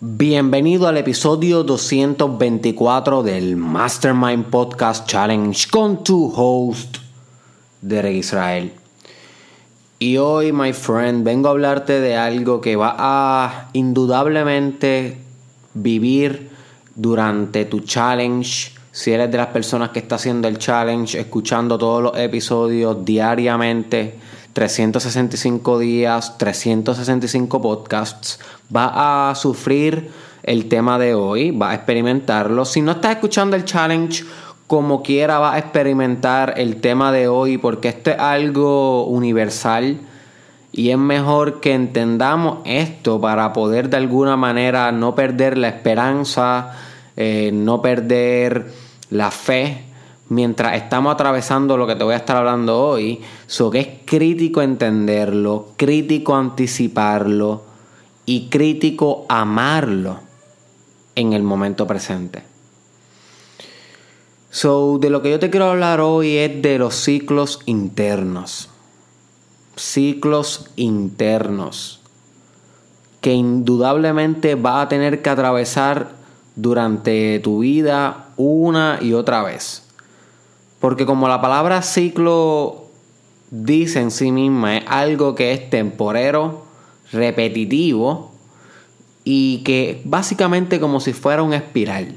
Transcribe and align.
Bienvenido 0.00 0.86
al 0.86 0.96
episodio 0.96 1.64
224 1.64 3.24
del 3.24 3.56
Mastermind 3.56 4.44
Podcast 4.44 5.08
Challenge 5.08 5.68
con 5.70 6.04
tu 6.04 6.32
host, 6.36 6.98
Derek 7.82 8.14
Israel. 8.14 8.70
Y 9.98 10.16
hoy, 10.18 10.52
my 10.52 10.72
friend, 10.72 11.24
vengo 11.24 11.48
a 11.48 11.50
hablarte 11.50 11.98
de 11.98 12.14
algo 12.14 12.60
que 12.60 12.76
va 12.76 12.94
a 12.96 13.70
indudablemente 13.72 15.18
vivir 15.74 16.48
durante 16.94 17.64
tu 17.64 17.80
challenge. 17.80 18.70
Si 18.92 19.10
eres 19.10 19.32
de 19.32 19.38
las 19.38 19.48
personas 19.48 19.90
que 19.90 19.98
está 19.98 20.14
haciendo 20.14 20.46
el 20.46 20.58
challenge, 20.58 21.18
escuchando 21.18 21.76
todos 21.76 22.04
los 22.04 22.16
episodios 22.16 23.04
diariamente, 23.04 24.14
365 24.58 25.78
días, 25.78 26.36
365 26.36 27.62
podcasts, 27.62 28.40
va 28.74 29.30
a 29.30 29.34
sufrir 29.36 30.10
el 30.42 30.68
tema 30.68 30.98
de 30.98 31.14
hoy, 31.14 31.52
va 31.52 31.70
a 31.70 31.74
experimentarlo. 31.76 32.64
Si 32.64 32.82
no 32.82 32.90
estás 32.90 33.12
escuchando 33.12 33.54
el 33.54 33.64
challenge, 33.64 34.24
como 34.66 35.04
quiera 35.04 35.38
va 35.38 35.54
a 35.54 35.58
experimentar 35.60 36.54
el 36.56 36.80
tema 36.80 37.12
de 37.12 37.28
hoy 37.28 37.56
porque 37.56 37.86
esto 37.86 38.10
es 38.10 38.18
algo 38.18 39.06
universal 39.06 40.00
y 40.72 40.90
es 40.90 40.98
mejor 40.98 41.60
que 41.60 41.74
entendamos 41.74 42.58
esto 42.64 43.20
para 43.20 43.52
poder 43.52 43.88
de 43.88 43.98
alguna 43.98 44.36
manera 44.36 44.90
no 44.90 45.14
perder 45.14 45.56
la 45.56 45.68
esperanza, 45.68 46.72
eh, 47.16 47.52
no 47.54 47.80
perder 47.80 48.72
la 49.10 49.30
fe 49.30 49.84
mientras 50.28 50.76
estamos 50.76 51.14
atravesando 51.14 51.76
lo 51.76 51.86
que 51.86 51.96
te 51.96 52.04
voy 52.04 52.14
a 52.14 52.18
estar 52.18 52.36
hablando 52.36 52.80
hoy. 52.80 53.20
So 53.46 53.70
que 53.70 53.80
es 53.80 53.88
crítico 54.04 54.62
entenderlo, 54.62 55.68
crítico 55.76 56.36
anticiparlo 56.36 57.62
y 58.26 58.48
crítico 58.48 59.26
amarlo 59.28 60.20
en 61.14 61.32
el 61.32 61.42
momento 61.42 61.86
presente. 61.86 62.42
So, 64.50 64.98
de 64.98 65.10
lo 65.10 65.20
que 65.20 65.30
yo 65.30 65.38
te 65.38 65.50
quiero 65.50 65.70
hablar 65.70 66.00
hoy 66.00 66.36
es 66.36 66.62
de 66.62 66.78
los 66.78 66.94
ciclos 66.94 67.60
internos. 67.66 68.70
Ciclos 69.76 70.70
internos 70.76 72.00
que 73.20 73.32
indudablemente 73.32 74.54
vas 74.54 74.86
a 74.86 74.88
tener 74.88 75.22
que 75.22 75.30
atravesar 75.30 76.12
durante 76.56 77.38
tu 77.40 77.60
vida 77.60 78.28
una 78.36 78.98
y 79.00 79.12
otra 79.12 79.42
vez. 79.42 79.87
Porque 80.80 81.06
como 81.06 81.28
la 81.28 81.40
palabra 81.40 81.82
ciclo 81.82 82.86
dice 83.50 84.00
en 84.00 84.10
sí 84.10 84.30
misma, 84.30 84.78
es 84.78 84.84
algo 84.86 85.34
que 85.34 85.52
es 85.52 85.70
temporero, 85.70 86.64
repetitivo 87.12 88.32
y 89.24 89.58
que 89.64 90.00
básicamente 90.04 90.80
como 90.80 91.00
si 91.00 91.12
fuera 91.12 91.42
un 91.42 91.52
espiral. 91.52 92.16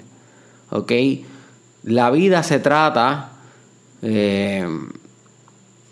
¿Ok? 0.69 0.91
La 1.83 2.11
vida 2.11 2.43
se 2.43 2.59
trata 2.59 3.31
eh, 4.01 4.67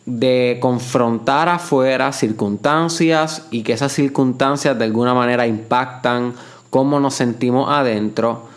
de 0.06 0.58
confrontar 0.62 1.50
afuera 1.50 2.12
circunstancias 2.14 3.48
y 3.52 3.64
que 3.64 3.74
esas 3.74 3.92
circunstancias 3.92 4.78
de 4.78 4.86
alguna 4.86 5.14
manera 5.14 5.46
impactan 5.46 6.34
cómo 6.70 7.00
nos 7.00 7.16
sentimos 7.16 7.70
adentro 7.70 8.48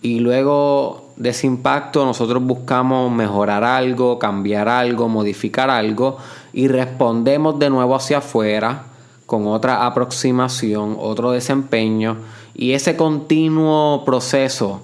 y 0.00 0.18
luego 0.20 1.01
de 1.16 1.30
ese 1.30 1.46
impacto 1.46 2.04
nosotros 2.04 2.42
buscamos 2.42 3.10
mejorar 3.12 3.64
algo, 3.64 4.18
cambiar 4.18 4.68
algo, 4.68 5.08
modificar 5.08 5.70
algo 5.70 6.18
y 6.52 6.68
respondemos 6.68 7.58
de 7.58 7.70
nuevo 7.70 7.94
hacia 7.94 8.18
afuera 8.18 8.84
con 9.26 9.46
otra 9.46 9.86
aproximación, 9.86 10.96
otro 10.98 11.30
desempeño 11.30 12.16
y 12.54 12.72
ese 12.72 12.96
continuo 12.96 14.04
proceso 14.04 14.82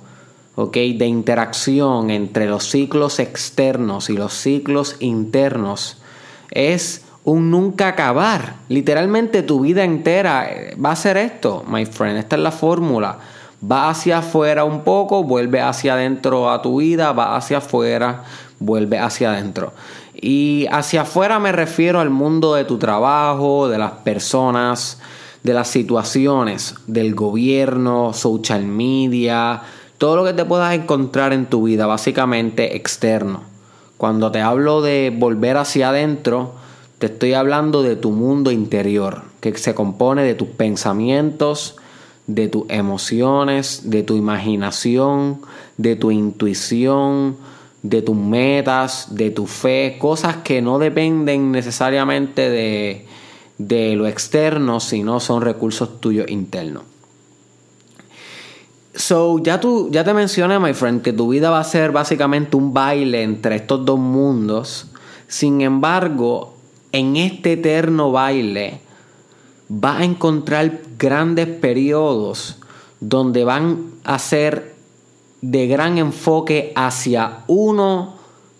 de 0.67 1.07
interacción 1.07 2.11
entre 2.11 2.47
los 2.47 2.69
ciclos 2.69 3.21
externos 3.21 4.11
y 4.11 4.17
los 4.17 4.33
ciclos 4.33 4.97
internos 4.99 5.99
es 6.51 7.05
un 7.25 7.51
nunca 7.51 7.89
acabar. 7.89 8.57
Literalmente 8.69 9.43
tu 9.43 9.61
vida 9.61 9.85
entera 9.85 10.51
eh, 10.51 10.77
va 10.83 10.93
a 10.93 10.97
ser 10.97 11.17
esto, 11.17 11.65
my 11.69 11.87
friend. 11.87 12.19
Esta 12.19 12.37
es 12.37 12.43
la 12.43 12.51
fórmula. 12.51 13.19
Va 13.61 13.91
hacia 13.91 14.19
afuera 14.19 14.65
un 14.65 14.83
poco, 14.83 15.25
vuelve 15.25 15.61
hacia 15.61 15.95
adentro 15.95 16.51
a 16.51 16.63
tu 16.63 16.79
vida, 16.79 17.13
va 17.13 17.37
hacia 17.37 17.59
afuera, 17.59 18.25
vuelve 18.61 18.99
hacia 18.99 19.33
adentro. 19.33 19.73
Y 20.15 20.67
hacia 20.71 21.03
afuera 21.03 21.39
me 21.39 21.53
refiero 21.53 22.01
al 22.01 22.11
mundo 22.11 22.55
de 22.55 22.65
tu 22.65 22.79
trabajo, 22.79 23.69
de 23.69 23.79
las 23.79 23.93
personas, 23.93 25.01
de 25.43 25.55
las 25.55 25.69
situaciones, 25.69 26.75
del 26.87 27.15
gobierno, 27.15 28.13
social 28.13 28.65
media, 28.65 29.63
todo 29.99 30.17
lo 30.17 30.25
que 30.25 30.33
te 30.33 30.45
puedas 30.45 30.75
encontrar 30.75 31.33
en 31.33 31.47
tu 31.47 31.65
vida, 31.65 31.87
básicamente 31.87 32.77
externo. 32.77 33.43
Cuando 33.97 34.31
te 34.31 34.41
hablo 34.41 34.81
de 34.81 35.13
volver 35.17 35.57
hacia 35.57 35.89
adentro, 35.89 36.53
te 36.99 37.07
estoy 37.07 37.35
hablando 37.35 37.83
de 37.83 37.97
tu 37.97 38.11
mundo 38.13 38.51
interior, 38.53 39.23
que 39.41 39.57
se 39.57 39.75
compone 39.75 40.23
de 40.23 40.35
tus 40.35 40.49
pensamientos, 40.49 41.77
de 42.29 42.47
tus 42.47 42.65
emociones, 42.69 43.91
de 43.91 44.05
tu 44.05 44.15
imaginación, 44.15 45.41
de 45.79 45.97
tu 45.97 46.13
intuición, 46.13 47.37
de 47.83 48.03
tus 48.03 48.17
metas, 48.17 49.09
de 49.15 49.31
tu 49.31 49.47
fe, 49.47 49.97
cosas 49.99 50.37
que 50.37 50.63
no 50.63 50.79
dependen 50.79 51.51
necesariamente 51.51 52.51
de, 52.51 53.07
de 53.57 53.97
lo 53.97 54.07
externo, 54.07 54.79
sino 54.79 55.21
son 55.21 55.43
recursos 55.43 56.01
tuyos 56.01 56.31
internos. 56.31 56.85
So, 58.95 59.39
ya 59.39 59.61
tú, 59.61 59.89
ya 59.91 60.05
te 60.05 60.13
mencioné, 60.13 60.59
my 60.59 60.75
friend, 60.75 61.03
que 61.03 61.13
tu 61.13 61.29
vida 61.29 61.51
va 61.51 61.61
a 61.61 61.65
ser 61.65 61.93
básicamente 61.93 62.57
un 62.57 62.75
baile 62.75 63.23
entre 63.23 63.57
estos 63.57 63.85
dos 63.85 63.99
mundos. 63.99 64.89
Sin 65.29 65.61
embargo, 65.61 66.57
en 66.93 67.17
este 67.17 67.53
eterno 67.53 68.11
baile, 68.11 68.81
vas 69.69 70.01
a 70.01 70.05
encontrar 70.05 70.81
grandes 70.99 71.47
periodos 71.47 72.57
donde 73.01 73.45
van 73.45 73.93
a 74.05 74.19
ser 74.19 74.75
de 75.41 75.67
gran 75.67 75.99
enfoque 75.99 76.73
hacia 76.75 77.45
uno 77.47 78.15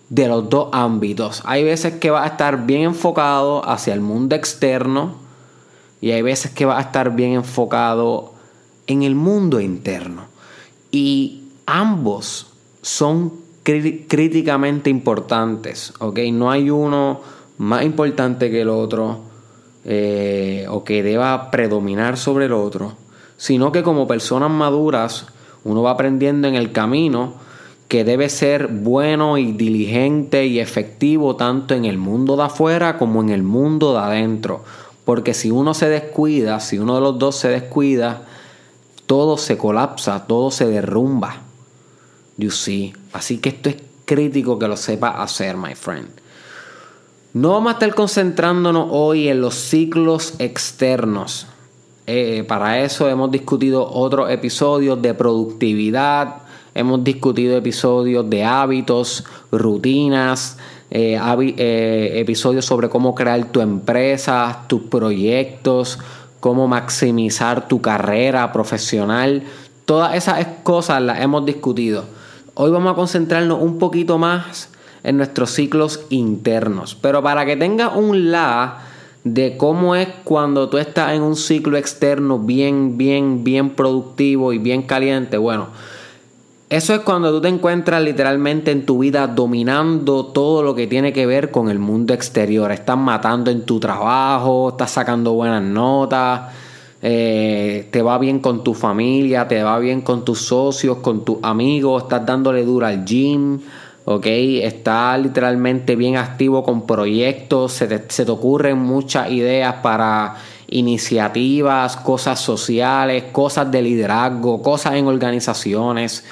de 0.09 0.27
los 0.27 0.49
dos 0.49 0.69
ámbitos. 0.71 1.41
Hay 1.45 1.63
veces 1.63 1.95
que 1.95 2.09
va 2.09 2.23
a 2.23 2.27
estar 2.27 2.65
bien 2.65 2.81
enfocado 2.81 3.67
hacia 3.67 3.93
el 3.93 4.01
mundo 4.01 4.35
externo 4.35 5.15
y 6.01 6.11
hay 6.11 6.21
veces 6.21 6.51
que 6.51 6.65
va 6.65 6.77
a 6.77 6.81
estar 6.81 7.15
bien 7.15 7.33
enfocado 7.33 8.33
en 8.87 9.03
el 9.03 9.15
mundo 9.15 9.59
interno. 9.59 10.23
Y 10.91 11.43
ambos 11.65 12.47
son 12.81 13.33
críticamente 13.63 14.89
importantes, 14.89 15.93
¿ok? 15.99 16.19
No 16.31 16.49
hay 16.49 16.69
uno 16.69 17.21
más 17.57 17.83
importante 17.83 18.49
que 18.49 18.61
el 18.61 18.69
otro 18.69 19.28
eh, 19.85 20.65
o 20.69 20.83
que 20.83 21.03
deba 21.03 21.51
predominar 21.51 22.17
sobre 22.17 22.45
el 22.45 22.53
otro, 22.53 22.93
sino 23.37 23.71
que 23.71 23.83
como 23.83 24.07
personas 24.07 24.51
maduras 24.51 25.27
uno 25.63 25.81
va 25.81 25.91
aprendiendo 25.91 26.47
en 26.47 26.55
el 26.55 26.71
camino 26.71 27.33
que 27.89 28.03
debe 28.03 28.29
ser 28.29 28.67
bueno 28.67 29.37
y 29.37 29.51
diligente 29.51 30.45
y 30.45 30.59
efectivo 30.59 31.35
tanto 31.35 31.73
en 31.73 31.85
el 31.85 31.97
mundo 31.97 32.37
de 32.37 32.43
afuera 32.43 32.97
como 32.97 33.21
en 33.21 33.29
el 33.29 33.41
mundo 33.41 33.93
de 33.93 33.99
adentro. 33.99 34.63
Porque 35.05 35.33
si 35.33 35.49
uno 35.49 35.73
se 35.73 35.89
descuida, 35.89 36.59
si 36.59 36.77
uno 36.77 36.95
de 36.95 37.01
los 37.01 37.17
dos 37.17 37.35
se 37.35 37.49
descuida, 37.49 38.27
todo 39.07 39.37
se 39.37 39.57
colapsa, 39.57 40.27
todo 40.27 40.51
se 40.51 40.67
derrumba. 40.67 41.37
You 42.37 42.51
see. 42.51 42.93
Así 43.11 43.39
que 43.39 43.49
esto 43.49 43.69
es 43.69 43.77
crítico 44.05 44.59
que 44.59 44.67
lo 44.67 44.77
sepa 44.77 45.21
hacer, 45.23 45.57
my 45.57 45.73
friend. 45.73 46.09
No 47.31 47.51
vamos 47.51 47.69
a 47.69 47.73
estar 47.73 47.93
concentrándonos 47.93 48.87
hoy 48.89 49.27
en 49.27 49.39
los 49.39 49.53
ciclos 49.53 50.33
externos. 50.39 51.45
Eh, 52.07 52.43
para 52.47 52.79
eso 52.79 53.07
hemos 53.07 53.29
discutido 53.29 53.87
otros 53.87 54.31
episodios 54.31 54.99
de 54.99 55.13
productividad, 55.13 56.37
hemos 56.73 57.03
discutido 57.03 57.55
episodios 57.55 58.27
de 58.27 58.43
hábitos, 58.43 59.25
rutinas, 59.51 60.57
eh, 60.89 61.19
eh, 61.21 62.11
episodios 62.15 62.65
sobre 62.65 62.89
cómo 62.89 63.13
crear 63.13 63.51
tu 63.51 63.61
empresa, 63.61 64.63
tus 64.65 64.81
proyectos, 64.81 65.99
cómo 66.39 66.67
maximizar 66.67 67.67
tu 67.67 67.79
carrera 67.79 68.51
profesional. 68.51 69.43
Todas 69.85 70.15
esas 70.15 70.43
cosas 70.63 70.99
las 71.03 71.21
hemos 71.21 71.45
discutido. 71.45 72.05
Hoy 72.55 72.71
vamos 72.71 72.91
a 72.91 72.95
concentrarnos 72.95 73.61
un 73.61 73.77
poquito 73.77 74.17
más 74.17 74.71
en 75.03 75.17
nuestros 75.17 75.51
ciclos 75.51 76.05
internos. 76.09 76.95
Pero 76.95 77.21
para 77.21 77.45
que 77.45 77.55
tengas 77.55 77.95
un 77.95 78.31
la 78.31 78.79
de 79.23 79.57
cómo 79.57 79.95
es 79.95 80.07
cuando 80.23 80.69
tú 80.69 80.77
estás 80.77 81.13
en 81.13 81.21
un 81.21 81.35
ciclo 81.35 81.77
externo 81.77 82.39
bien, 82.39 82.97
bien, 82.97 83.43
bien 83.43 83.71
productivo 83.71 84.53
y 84.53 84.57
bien 84.57 84.83
caliente, 84.83 85.37
bueno, 85.37 85.67
eso 86.69 86.93
es 86.93 86.99
cuando 86.99 87.31
tú 87.31 87.41
te 87.41 87.47
encuentras 87.47 87.99
literalmente 88.03 88.69
en 88.69 88.85
tu 88.85 88.99
vida 88.99 89.25
dominando 89.25 90.27
todo 90.27 90.61
lo 90.61 90.75
que 90.75 90.85
tiene 90.85 91.11
que 91.11 91.25
ver 91.25 91.49
con 91.49 91.67
el 91.67 91.79
mundo 91.79 92.13
exterior. 92.13 92.71
Estás 92.71 92.95
matando 92.95 93.49
en 93.49 93.65
tu 93.65 93.79
trabajo, 93.79 94.69
estás 94.69 94.91
sacando 94.91 95.33
buenas 95.33 95.63
notas, 95.63 96.41
eh, 97.01 97.87
te 97.89 98.03
va 98.03 98.19
bien 98.19 98.39
con 98.39 98.63
tu 98.63 98.75
familia, 98.75 99.47
te 99.47 99.63
va 99.63 99.79
bien 99.79 100.01
con 100.01 100.23
tus 100.23 100.41
socios, 100.41 100.97
con 100.97 101.25
tus 101.25 101.37
amigos, 101.41 102.03
estás 102.03 102.23
dándole 102.23 102.63
duro 102.63 102.85
al 102.85 103.03
gym, 103.03 103.59
¿ok? 104.09 104.25
Estás 104.25 105.21
literalmente 105.21 105.95
bien 105.95 106.17
activo 106.17 106.63
con 106.63 106.87
proyectos, 106.87 107.73
se 107.73 107.87
te, 107.87 108.31
ocurren 108.31 108.79
muchas 108.79 109.29
ideas 109.29 109.75
para 109.83 110.35
iniciativas, 110.67 111.95
cosas 111.95 112.39
sociales, 112.39 113.25
cosas 113.31 113.69
de 113.69 113.83
liderazgo, 113.83 114.63
cosas 114.63 114.95
en 114.95 115.05
organizaciones 115.05 116.25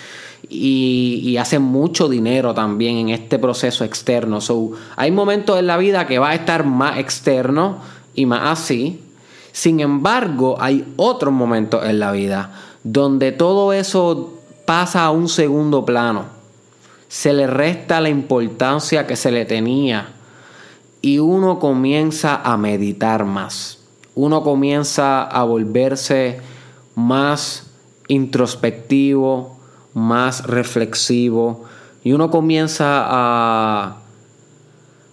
y, 0.50 1.21
y 1.24 1.38
hacen 1.38 1.62
mucho 1.62 2.09
dinero 2.09 2.56
también 2.56 2.97
en 2.97 3.09
este 3.09 3.38
proceso 3.38 3.83
externo. 3.83 4.41
So, 4.41 4.71
hay 4.95 5.12
momentos 5.12 5.59
en 5.59 5.68
la 5.68 5.77
vida 5.77 6.07
que 6.07 6.18
va 6.18 6.31
a 6.31 6.33
estar 6.33 6.65
más 6.65 6.97
externo 6.97 7.77
y 8.15 8.25
más 8.25 8.59
así. 8.59 9.03
Sin 9.51 9.81
embargo, 9.81 10.57
hay 10.59 10.83
otros 10.95 11.31
momentos 11.31 11.85
en 11.85 12.00
la 12.00 12.12
vida 12.12 12.53
donde 12.83 13.31
todo 13.31 13.71
eso 13.71 14.33
pasa 14.65 15.06
a 15.06 15.12
un 15.12 15.29
segundo 15.29 15.85
plano. 15.85 16.37
Se 17.07 17.33
le 17.33 17.48
resta 17.48 18.01
la 18.01 18.09
importancia 18.09 19.07
que 19.07 19.15
se 19.15 19.31
le 19.31 19.45
tenía 19.45 20.09
y 21.01 21.19
uno 21.19 21.59
comienza 21.59 22.42
a 22.44 22.57
meditar 22.57 23.25
más. 23.25 23.80
Uno 24.15 24.44
comienza 24.44 25.24
a 25.24 25.44
volverse 25.44 26.42
más 26.95 27.68
introspectivo, 28.07 29.57
más 29.94 30.45
reflexivo 30.45 31.65
y 32.04 32.13
uno 32.13 32.30
comienza 32.30 33.06
a 33.07 33.98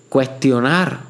cuestionar 0.08 1.00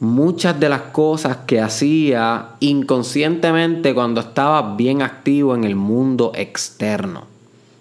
muchas 0.00 0.58
de 0.60 0.68
las 0.68 0.82
cosas 0.82 1.38
que 1.46 1.60
hacía 1.60 2.56
inconscientemente 2.60 3.94
cuando 3.94 4.20
estaba 4.20 4.76
bien 4.76 5.02
activo 5.02 5.54
en 5.54 5.64
el 5.64 5.74
mundo 5.74 6.32
externo. 6.34 7.35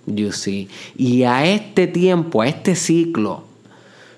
You 0.05 0.31
see. 0.31 0.69
Y 0.95 1.23
a 1.23 1.45
este 1.45 1.87
tiempo, 1.87 2.41
a 2.41 2.47
este 2.47 2.75
ciclo 2.75 3.43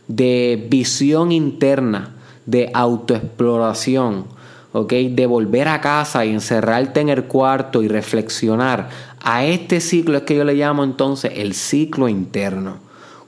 de 0.08 0.68
visión 0.70 1.32
interna, 1.32 2.16
de 2.46 2.72
autoexploración, 2.74 4.26
de 4.74 5.26
volver 5.26 5.68
a 5.68 5.82
casa 5.82 6.26
y 6.26 6.32
encerrarte 6.32 7.00
en 7.00 7.10
el 7.10 7.24
cuarto 7.24 7.82
y 7.82 7.88
reflexionar. 7.88 8.90
A 9.22 9.46
este 9.46 9.82
ciclo 9.82 10.18
es 10.18 10.24
que 10.24 10.36
yo 10.36 10.44
le 10.44 10.54
llamo 10.54 10.84
entonces 10.84 11.32
el 11.36 11.54
ciclo 11.54 12.08
interno. 12.08 12.78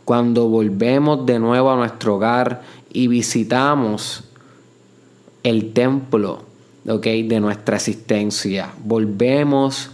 Cuando 0.05 0.47
volvemos 0.47 1.25
de 1.25 1.39
nuevo 1.39 1.71
a 1.71 1.75
nuestro 1.75 2.15
hogar 2.15 2.62
y 2.91 3.07
visitamos 3.07 4.23
el 5.44 5.73
templo 5.73 6.44
de 6.83 7.39
nuestra 7.39 7.75
existencia. 7.75 8.71
Volvemos 8.83 9.91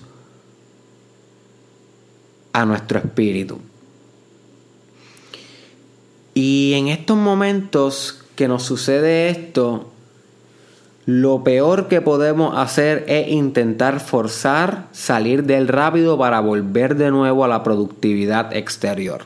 a 2.55 2.65
nuestro 2.65 2.99
espíritu. 2.99 3.59
Y 6.33 6.73
en 6.75 6.87
estos 6.87 7.17
momentos 7.17 8.23
que 8.35 8.47
nos 8.47 8.63
sucede 8.63 9.27
esto, 9.27 9.91
lo 11.05 11.43
peor 11.43 11.89
que 11.89 11.99
podemos 11.99 12.57
hacer 12.57 13.03
es 13.09 13.27
intentar 13.27 13.99
forzar 13.99 14.87
salir 14.93 15.43
del 15.43 15.67
rápido 15.67 16.17
para 16.17 16.39
volver 16.39 16.95
de 16.95 17.11
nuevo 17.11 17.43
a 17.43 17.49
la 17.49 17.61
productividad 17.61 18.55
exterior. 18.55 19.25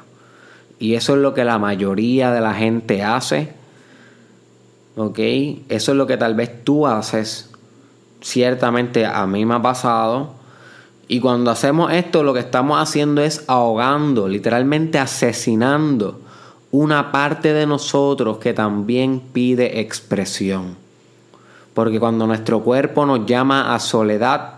Y 0.80 0.96
eso 0.96 1.14
es 1.14 1.22
lo 1.22 1.36
que 1.36 1.46
la 1.46 1.60
mayoría 1.60 2.32
de 2.32 2.42
la 2.42 2.56
gente 2.56 3.04
hace. 3.04 3.54
¿Ok? 4.98 5.20
Eso 5.70 5.92
es 5.92 5.98
lo 5.98 6.08
que 6.08 6.18
tal 6.18 6.34
vez 6.34 6.64
tú 6.64 6.88
haces. 6.88 7.52
Ciertamente 8.22 9.06
a 9.06 9.28
mí 9.28 9.46
me 9.46 9.54
ha 9.54 9.62
pasado. 9.62 10.39
Y 11.12 11.22
cuando 11.22 11.50
hacemos 11.50 11.92
esto, 11.92 12.22
lo 12.22 12.36
que 12.36 12.40
estamos 12.40 12.80
haciendo 12.80 13.24
es 13.24 13.44
ahogando, 13.48 14.28
literalmente 14.28 15.00
asesinando 15.00 16.20
una 16.70 17.12
parte 17.12 17.52
de 17.52 17.66
nosotros 17.66 18.38
que 18.38 18.54
también 18.54 19.20
pide 19.20 19.80
expresión. 19.80 20.76
Porque 21.74 22.00
cuando 22.00 22.28
nuestro 22.28 22.62
cuerpo 22.62 23.08
nos 23.08 23.26
llama 23.26 23.74
a 23.74 23.80
soledad, 23.80 24.54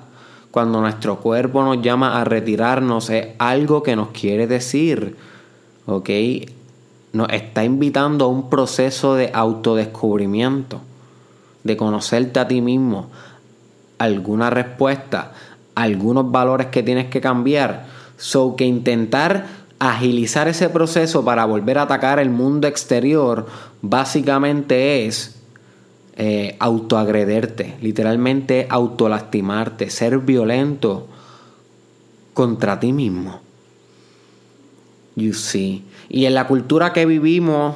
cuando 0.51 0.81
nuestro 0.81 1.21
cuerpo 1.21 1.63
nos 1.63 1.81
llama 1.81 2.19
a 2.19 2.25
retirarnos, 2.25 3.09
es 3.09 3.29
algo 3.37 3.81
que 3.81 3.95
nos 3.95 4.09
quiere 4.09 4.45
decir, 4.45 5.15
¿ok? 5.85 6.09
Nos 7.13 7.29
está 7.29 7.63
invitando 7.63 8.25
a 8.25 8.27
un 8.27 8.49
proceso 8.49 9.15
de 9.15 9.31
autodescubrimiento, 9.33 10.81
de 11.63 11.77
conocerte 11.77 12.41
a 12.41 12.47
ti 12.49 12.59
mismo, 12.59 13.09
alguna 13.99 14.49
respuesta, 14.49 15.31
algunos 15.75 16.31
valores 16.31 16.67
que 16.67 16.83
tienes 16.83 17.07
que 17.07 17.21
cambiar. 17.21 17.85
So 18.17 18.55
que 18.55 18.65
intentar 18.65 19.45
agilizar 19.79 20.47
ese 20.47 20.69
proceso 20.69 21.25
para 21.25 21.45
volver 21.45 21.79
a 21.79 21.83
atacar 21.83 22.19
el 22.19 22.29
mundo 22.29 22.67
exterior 22.67 23.47
básicamente 23.81 25.07
es 25.07 25.41
eh, 26.17 26.55
autoagrederte, 26.59 27.77
literalmente 27.81 28.67
autolastimarte, 28.69 29.89
ser 29.89 30.19
violento 30.19 31.07
contra 32.33 32.79
ti 32.79 32.93
mismo. 32.93 33.41
You 35.15 35.33
see. 35.33 35.83
Y 36.09 36.25
en 36.25 36.35
la 36.35 36.47
cultura 36.47 36.93
que 36.93 37.05
vivimos 37.05 37.75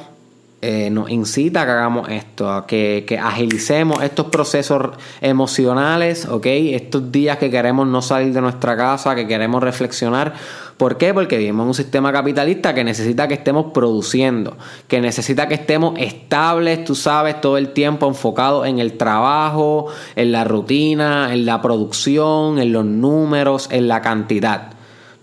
eh, 0.66 0.90
nos 0.90 1.10
incita 1.10 1.62
a 1.62 1.64
que 1.64 1.70
hagamos 1.70 2.08
esto, 2.08 2.50
a 2.50 2.66
que, 2.66 3.04
que, 3.06 3.18
agilicemos 3.18 4.02
estos 4.02 4.26
procesos 4.26 4.90
emocionales, 5.20 6.26
¿ok? 6.26 6.46
Estos 6.46 7.12
días 7.12 7.38
que 7.38 7.50
queremos 7.50 7.86
no 7.86 8.02
salir 8.02 8.32
de 8.32 8.40
nuestra 8.40 8.76
casa, 8.76 9.14
que 9.14 9.26
queremos 9.26 9.62
reflexionar 9.62 10.34
¿Por 10.76 10.98
qué? 10.98 11.14
Porque 11.14 11.38
vivimos 11.38 11.62
en 11.62 11.68
un 11.68 11.74
sistema 11.74 12.12
capitalista 12.12 12.74
que 12.74 12.84
necesita 12.84 13.26
que 13.28 13.34
estemos 13.34 13.72
produciendo, 13.72 14.58
que 14.88 15.00
necesita 15.00 15.48
que 15.48 15.54
estemos 15.54 15.98
estables, 15.98 16.84
tú 16.84 16.94
sabes, 16.94 17.40
todo 17.40 17.56
el 17.56 17.70
tiempo 17.70 18.06
enfocados 18.06 18.66
en 18.66 18.78
el 18.78 18.98
trabajo, 18.98 19.86
en 20.16 20.32
la 20.32 20.44
rutina, 20.44 21.32
en 21.32 21.46
la 21.46 21.62
producción, 21.62 22.58
en 22.58 22.72
los 22.72 22.84
números, 22.84 23.68
en 23.72 23.88
la 23.88 24.02
cantidad. 24.02 24.75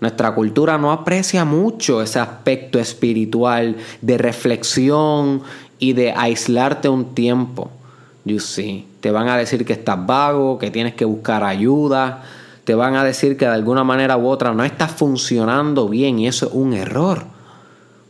Nuestra 0.04 0.34
cultura 0.34 0.76
no 0.76 0.92
aprecia 0.92 1.46
mucho 1.46 2.02
ese 2.02 2.18
aspecto 2.18 2.78
espiritual 2.78 3.76
de 4.02 4.18
reflexión 4.18 5.42
y 5.78 5.94
de 5.94 6.12
aislarte 6.12 6.90
un 6.90 7.14
tiempo. 7.14 7.70
You 8.24 8.38
see. 8.38 8.86
Te 9.00 9.10
van 9.10 9.28
a 9.28 9.36
decir 9.38 9.64
que 9.64 9.72
estás 9.72 10.06
vago, 10.06 10.58
que 10.58 10.70
tienes 10.70 10.94
que 10.94 11.06
buscar 11.06 11.42
ayuda 11.42 12.22
te 12.64 12.74
van 12.74 12.96
a 12.96 13.04
decir 13.04 13.36
que 13.36 13.44
de 13.44 13.52
alguna 13.52 13.84
manera 13.84 14.16
u 14.16 14.26
otra 14.26 14.52
no 14.54 14.64
está 14.64 14.88
funcionando 14.88 15.88
bien 15.88 16.18
y 16.18 16.26
eso 16.26 16.46
es 16.46 16.52
un 16.54 16.72
error. 16.72 17.24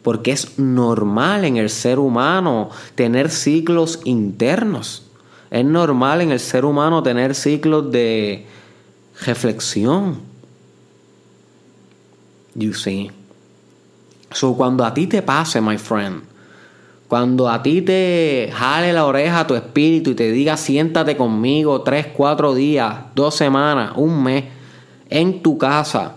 Porque 0.02 0.30
es 0.30 0.58
normal 0.58 1.44
en 1.44 1.56
el 1.56 1.70
ser 1.70 1.98
humano 1.98 2.70
tener 2.94 3.30
ciclos 3.30 4.00
internos. 4.04 5.06
Es 5.50 5.64
normal 5.64 6.20
en 6.20 6.30
el 6.30 6.40
ser 6.40 6.64
humano 6.64 7.02
tener 7.02 7.34
ciclos 7.34 7.90
de 7.90 8.46
reflexión. 9.24 10.33
You 12.54 12.72
see. 12.72 13.10
So 14.32 14.54
cuando 14.54 14.84
a 14.84 14.94
ti 14.94 15.06
te 15.06 15.22
pase, 15.22 15.60
my 15.60 15.78
friend, 15.78 16.22
cuando 17.08 17.48
a 17.48 17.62
ti 17.62 17.82
te 17.82 18.50
jale 18.52 18.92
la 18.92 19.04
oreja 19.04 19.40
a 19.40 19.46
tu 19.46 19.54
espíritu 19.54 20.10
y 20.10 20.14
te 20.14 20.32
diga 20.32 20.56
siéntate 20.56 21.16
conmigo 21.16 21.82
tres, 21.82 22.06
cuatro 22.06 22.54
días, 22.54 22.94
dos 23.14 23.36
semanas, 23.36 23.92
un 23.96 24.22
mes, 24.22 24.44
en 25.10 25.42
tu 25.42 25.58
casa, 25.58 26.16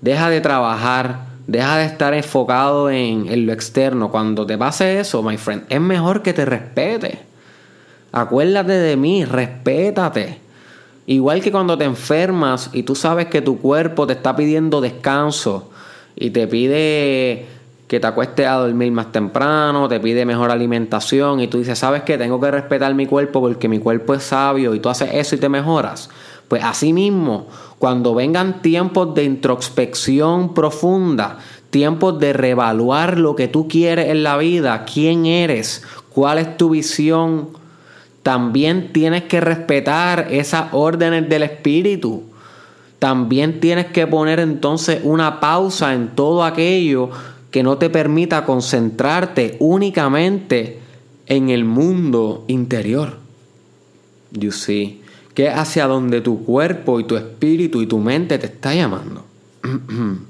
deja 0.00 0.30
de 0.30 0.40
trabajar, 0.40 1.26
deja 1.46 1.78
de 1.78 1.84
estar 1.84 2.14
enfocado 2.14 2.90
en, 2.90 3.28
en 3.28 3.46
lo 3.46 3.52
externo. 3.52 4.10
Cuando 4.10 4.46
te 4.46 4.58
pase 4.58 4.98
eso, 4.98 5.22
my 5.22 5.36
friend, 5.36 5.64
es 5.68 5.80
mejor 5.80 6.22
que 6.22 6.32
te 6.32 6.44
respete. 6.44 7.20
Acuérdate 8.10 8.72
de 8.72 8.96
mí, 8.96 9.24
respétate. 9.24 10.43
Igual 11.06 11.42
que 11.42 11.52
cuando 11.52 11.76
te 11.76 11.84
enfermas 11.84 12.70
y 12.72 12.82
tú 12.82 12.94
sabes 12.94 13.26
que 13.26 13.42
tu 13.42 13.58
cuerpo 13.58 14.06
te 14.06 14.14
está 14.14 14.34
pidiendo 14.34 14.80
descanso 14.80 15.70
y 16.16 16.30
te 16.30 16.46
pide 16.46 17.46
que 17.86 18.00
te 18.00 18.06
acuestes 18.06 18.46
a 18.46 18.54
dormir 18.54 18.90
más 18.92 19.12
temprano, 19.12 19.88
te 19.88 20.00
pide 20.00 20.24
mejor 20.24 20.50
alimentación 20.50 21.40
y 21.40 21.48
tú 21.48 21.58
dices, 21.58 21.78
¿sabes 21.78 22.02
qué? 22.02 22.16
Tengo 22.16 22.40
que 22.40 22.50
respetar 22.50 22.94
mi 22.94 23.06
cuerpo 23.06 23.40
porque 23.40 23.68
mi 23.68 23.78
cuerpo 23.78 24.14
es 24.14 24.22
sabio 24.22 24.74
y 24.74 24.80
tú 24.80 24.88
haces 24.88 25.10
eso 25.12 25.34
y 25.34 25.38
te 25.38 25.50
mejoras. 25.50 26.08
Pues 26.48 26.64
así 26.64 26.92
mismo, 26.92 27.46
cuando 27.78 28.14
vengan 28.14 28.62
tiempos 28.62 29.14
de 29.14 29.24
introspección 29.24 30.54
profunda, 30.54 31.38
tiempos 31.70 32.18
de 32.18 32.32
reevaluar 32.32 33.18
lo 33.18 33.36
que 33.36 33.48
tú 33.48 33.68
quieres 33.68 34.08
en 34.08 34.22
la 34.22 34.38
vida, 34.38 34.84
quién 34.84 35.26
eres, 35.26 35.82
cuál 36.10 36.38
es 36.38 36.56
tu 36.56 36.70
visión, 36.70 37.50
también 38.24 38.92
tienes 38.92 39.22
que 39.24 39.40
respetar 39.40 40.28
esas 40.30 40.72
órdenes 40.72 41.28
del 41.28 41.44
espíritu. 41.44 42.24
También 42.98 43.60
tienes 43.60 43.86
que 43.86 44.08
poner 44.08 44.40
entonces 44.40 45.00
una 45.04 45.38
pausa 45.38 45.94
en 45.94 46.08
todo 46.08 46.42
aquello 46.42 47.10
que 47.52 47.62
no 47.62 47.78
te 47.78 47.90
permita 47.90 48.44
concentrarte 48.44 49.56
únicamente 49.60 50.80
en 51.26 51.50
el 51.50 51.64
mundo 51.64 52.44
interior. 52.48 53.18
You 54.32 54.50
see 54.50 55.04
que 55.34 55.48
es 55.48 55.54
hacia 55.54 55.86
donde 55.86 56.20
tu 56.20 56.44
cuerpo 56.44 57.00
y 57.00 57.04
tu 57.04 57.16
espíritu 57.16 57.82
y 57.82 57.86
tu 57.86 57.98
mente 57.98 58.38
te 58.38 58.46
está 58.46 58.72
llamando. 58.74 59.24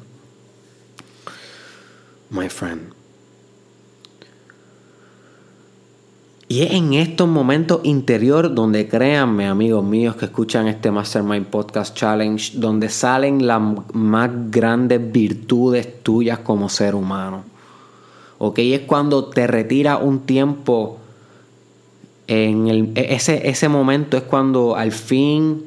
My 2.30 2.48
friend. 2.48 2.93
Y 6.54 6.62
es 6.62 6.70
en 6.70 6.94
estos 6.94 7.26
momentos 7.26 7.80
interior 7.82 8.54
donde 8.54 8.87
créanme, 8.87 9.49
amigos 9.49 9.84
míos 9.84 10.14
que 10.14 10.26
escuchan 10.26 10.68
este 10.68 10.92
Mastermind 10.92 11.46
Podcast 11.46 11.96
Challenge, 11.96 12.52
donde 12.58 12.90
salen 12.90 13.44
las 13.44 13.61
más 13.92 14.30
grandes 14.52 15.00
virtudes 15.11 16.00
tuyas 16.04 16.38
como 16.38 16.68
ser 16.68 16.94
humano. 16.94 17.42
¿Ok? 18.38 18.61
Es 18.61 18.82
cuando 18.82 19.25
te 19.25 19.49
retira 19.49 19.96
un 19.96 20.20
tiempo 20.20 20.99
en 22.28 22.68
el, 22.68 22.92
ese, 22.94 23.49
ese 23.49 23.68
momento 23.68 24.16
es 24.16 24.23
cuando 24.23 24.76
al 24.76 24.92
fin 24.92 25.64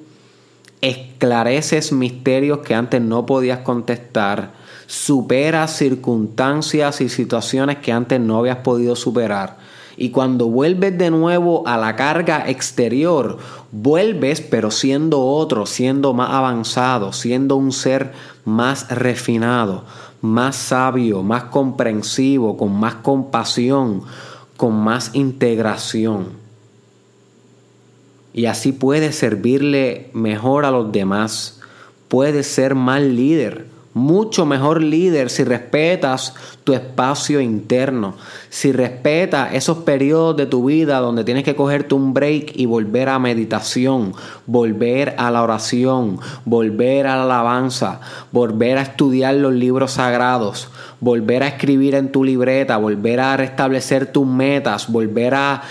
esclareces 0.80 1.92
misterios 1.92 2.60
que 2.60 2.76
antes 2.76 3.02
no 3.02 3.26
podías 3.26 3.60
contestar, 3.60 4.54
superas 4.86 5.76
circunstancias 5.76 7.02
y 7.02 7.10
situaciones 7.10 7.80
que 7.80 7.92
antes 7.92 8.22
no 8.22 8.38
habías 8.38 8.60
podido 8.60 8.96
superar. 8.96 9.68
Y 9.98 10.12
cuando 10.12 10.48
vuelves 10.48 10.98
de 10.98 11.10
nuevo 11.10 11.68
a 11.68 11.78
la 11.78 11.96
carga 11.96 12.50
exterior, 12.50 13.40
vuelves 13.72 14.42
pero 14.42 14.72
siendo 14.72 15.22
otro, 15.26 15.66
siendo 15.66 16.14
más 16.14 16.30
avanzado, 16.30 17.12
siendo 17.12 17.56
un 17.56 17.72
ser 17.72 18.14
más 18.46 18.90
refinado, 18.90 19.84
más 20.22 20.56
sabio, 20.56 21.24
más 21.24 21.46
comprensivo, 21.46 22.58
con 22.58 22.80
más 22.80 22.96
compasión, 22.96 24.04
con 24.56 24.76
más 24.76 25.12
integración 25.14 26.48
y 28.38 28.46
así 28.46 28.72
puedes 28.72 29.16
servirle 29.16 30.12
mejor 30.14 30.66
a 30.66 30.70
los 30.70 30.92
demás. 30.92 31.60
Puedes 32.08 32.46
ser 32.46 32.76
más 32.76 33.02
líder, 33.02 33.66
mucho 33.98 34.46
mejor 34.46 34.82
líder 34.82 35.30
si 35.30 35.44
respetas 35.44 36.34
tu 36.64 36.74
espacio 36.74 37.42
interno, 37.42 38.16
si 38.50 38.72
respetas 38.72 39.54
esos 39.54 39.80
periodos 39.80 40.38
de 40.38 40.46
tu 40.46 40.66
vida 40.66 41.00
donde 41.00 41.24
tienes 41.24 41.44
que 41.44 41.56
cogerte 41.56 41.96
un 41.96 42.14
break 42.14 42.54
y 42.56 42.66
volver 42.66 43.10
a 43.10 43.20
meditación, 43.20 44.14
volver 44.46 45.16
a 45.18 45.32
la 45.32 45.44
oración, 45.44 46.20
volver 46.46 47.08
a 47.08 47.18
la 47.18 47.24
alabanza, 47.24 48.00
volver 48.32 48.78
a 48.78 48.84
estudiar 48.84 49.36
los 49.36 49.54
libros 49.54 49.92
sagrados, 49.92 50.70
volver 51.00 51.44
a 51.44 51.48
escribir 51.48 51.96
en 51.96 52.12
tu 52.12 52.24
libreta, 52.24 52.78
volver 52.78 53.20
a 53.20 53.36
restablecer 53.38 54.12
tus 54.12 54.26
metas, 54.26 54.92
volver 54.92 55.34
a 55.34 55.64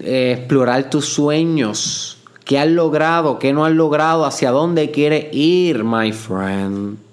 eh, 0.00 0.36
explorar 0.38 0.90
tus 0.90 1.06
sueños. 1.06 2.18
¿Qué 2.44 2.58
has 2.58 2.68
logrado? 2.68 3.38
¿Qué 3.38 3.52
no 3.52 3.64
has 3.64 3.72
logrado? 3.72 4.24
¿Hacia 4.24 4.50
dónde 4.50 4.90
quieres 4.90 5.26
ir, 5.32 5.84
my 5.84 6.12
friend? 6.12 7.07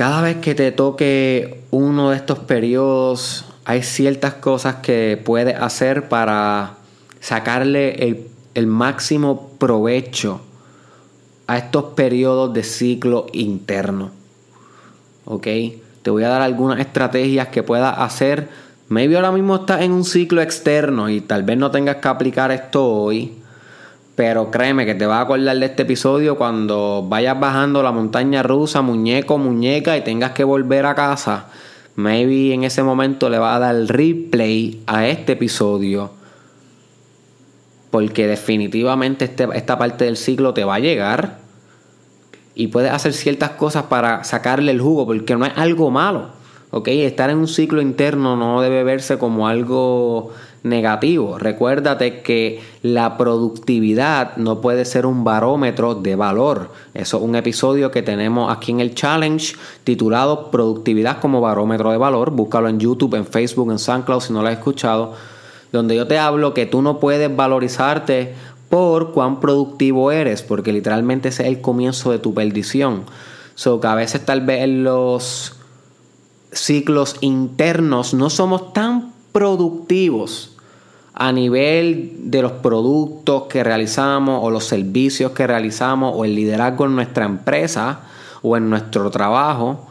Cada 0.00 0.22
vez 0.22 0.38
que 0.38 0.54
te 0.54 0.72
toque 0.72 1.60
uno 1.70 2.08
de 2.08 2.16
estos 2.16 2.38
periodos, 2.38 3.44
hay 3.66 3.82
ciertas 3.82 4.32
cosas 4.32 4.76
que 4.76 5.20
puedes 5.22 5.54
hacer 5.60 6.08
para 6.08 6.78
sacarle 7.20 8.24
el, 8.54 8.66
máximo 8.66 9.50
provecho 9.58 10.40
a 11.46 11.58
estos 11.58 11.92
periodos 11.92 12.54
de 12.54 12.62
ciclo 12.62 13.26
interno. 13.34 14.10
¿Ok? 15.26 15.46
Te 16.00 16.08
voy 16.10 16.24
a 16.24 16.30
dar 16.30 16.40
algunas 16.40 16.80
estrategias 16.80 17.48
que 17.48 17.62
puedas 17.62 17.98
hacer. 17.98 18.48
Maybe 18.88 19.16
ahora 19.16 19.32
mismo 19.32 19.56
estás 19.56 19.82
en 19.82 19.92
un 19.92 20.06
ciclo 20.06 20.40
externo 20.40 21.10
y 21.10 21.20
tal 21.20 21.42
vez 21.42 21.58
no 21.58 21.70
tengas 21.70 21.96
que 21.96 22.08
aplicar 22.08 22.50
esto 22.52 22.86
hoy. 22.90 23.39
Pero 24.16 24.50
créeme 24.50 24.86
que 24.86 24.94
te 24.94 25.06
vas 25.06 25.18
a 25.18 25.22
acordar 25.22 25.56
de 25.58 25.66
este 25.66 25.82
episodio 25.82 26.36
cuando 26.36 27.06
vayas 27.08 27.38
bajando 27.38 27.82
la 27.82 27.92
montaña 27.92 28.42
rusa, 28.42 28.82
muñeco, 28.82 29.38
muñeca, 29.38 29.96
y 29.96 30.02
tengas 30.02 30.32
que 30.32 30.44
volver 30.44 30.86
a 30.86 30.94
casa. 30.94 31.46
Maybe 31.94 32.52
en 32.52 32.64
ese 32.64 32.82
momento 32.82 33.30
le 33.30 33.38
vas 33.38 33.56
a 33.56 33.58
dar 33.60 33.76
replay 33.76 34.82
a 34.86 35.06
este 35.08 35.32
episodio. 35.32 36.10
Porque 37.90 38.26
definitivamente 38.26 39.24
este, 39.24 39.48
esta 39.54 39.78
parte 39.78 40.04
del 40.04 40.16
ciclo 40.16 40.54
te 40.54 40.64
va 40.64 40.76
a 40.76 40.80
llegar 40.80 41.38
y 42.54 42.68
puedes 42.68 42.92
hacer 42.92 43.12
ciertas 43.12 43.50
cosas 43.50 43.84
para 43.84 44.22
sacarle 44.24 44.72
el 44.72 44.80
jugo, 44.80 45.06
porque 45.06 45.36
no 45.36 45.46
es 45.46 45.52
algo 45.56 45.90
malo. 45.90 46.40
¿ok? 46.70 46.88
Estar 46.88 47.30
en 47.30 47.38
un 47.38 47.48
ciclo 47.48 47.80
interno 47.80 48.36
no 48.36 48.60
debe 48.60 48.84
verse 48.84 49.18
como 49.18 49.48
algo 49.48 50.32
negativo. 50.62 51.38
Recuérdate 51.38 52.20
que 52.20 52.60
la 52.82 53.16
productividad 53.16 54.36
no 54.36 54.60
puede 54.60 54.84
ser 54.84 55.06
un 55.06 55.24
barómetro 55.24 55.94
de 55.94 56.16
valor. 56.16 56.70
Eso 56.94 57.16
es 57.16 57.22
un 57.22 57.34
episodio 57.36 57.90
que 57.90 58.02
tenemos 58.02 58.54
aquí 58.54 58.72
en 58.72 58.80
el 58.80 58.94
challenge 58.94 59.54
titulado 59.84 60.50
Productividad 60.50 61.20
como 61.20 61.40
barómetro 61.40 61.90
de 61.90 61.96
valor. 61.96 62.30
Búscalo 62.30 62.68
en 62.68 62.78
YouTube, 62.78 63.14
en 63.14 63.26
Facebook, 63.26 63.70
en 63.70 63.78
SoundCloud 63.78 64.20
si 64.20 64.32
no 64.32 64.42
lo 64.42 64.48
has 64.48 64.58
escuchado. 64.58 65.14
Donde 65.72 65.96
yo 65.96 66.06
te 66.06 66.18
hablo 66.18 66.52
que 66.52 66.66
tú 66.66 66.82
no 66.82 66.98
puedes 66.98 67.34
valorizarte 67.34 68.34
por 68.68 69.12
cuán 69.12 69.40
productivo 69.40 70.12
eres, 70.12 70.42
porque 70.42 70.72
literalmente 70.72 71.28
ese 71.28 71.42
es 71.42 71.48
el 71.48 71.60
comienzo 71.60 72.12
de 72.12 72.18
tu 72.18 72.34
perdición. 72.34 73.04
So 73.54 73.80
que 73.80 73.86
a 73.86 73.94
veces 73.94 74.24
tal 74.24 74.42
vez 74.42 74.62
en 74.62 74.84
los 74.84 75.56
ciclos 76.52 77.16
internos 77.20 78.14
no 78.14 78.30
somos 78.30 78.72
tan 78.72 79.12
productivos 79.32 80.56
a 81.14 81.32
nivel 81.32 82.30
de 82.30 82.42
los 82.42 82.52
productos 82.52 83.44
que 83.44 83.62
realizamos 83.64 84.40
o 84.42 84.50
los 84.50 84.64
servicios 84.64 85.32
que 85.32 85.46
realizamos 85.46 86.14
o 86.16 86.24
el 86.24 86.34
liderazgo 86.34 86.86
en 86.86 86.94
nuestra 86.94 87.24
empresa 87.24 88.00
o 88.42 88.56
en 88.56 88.70
nuestro 88.70 89.10
trabajo, 89.10 89.86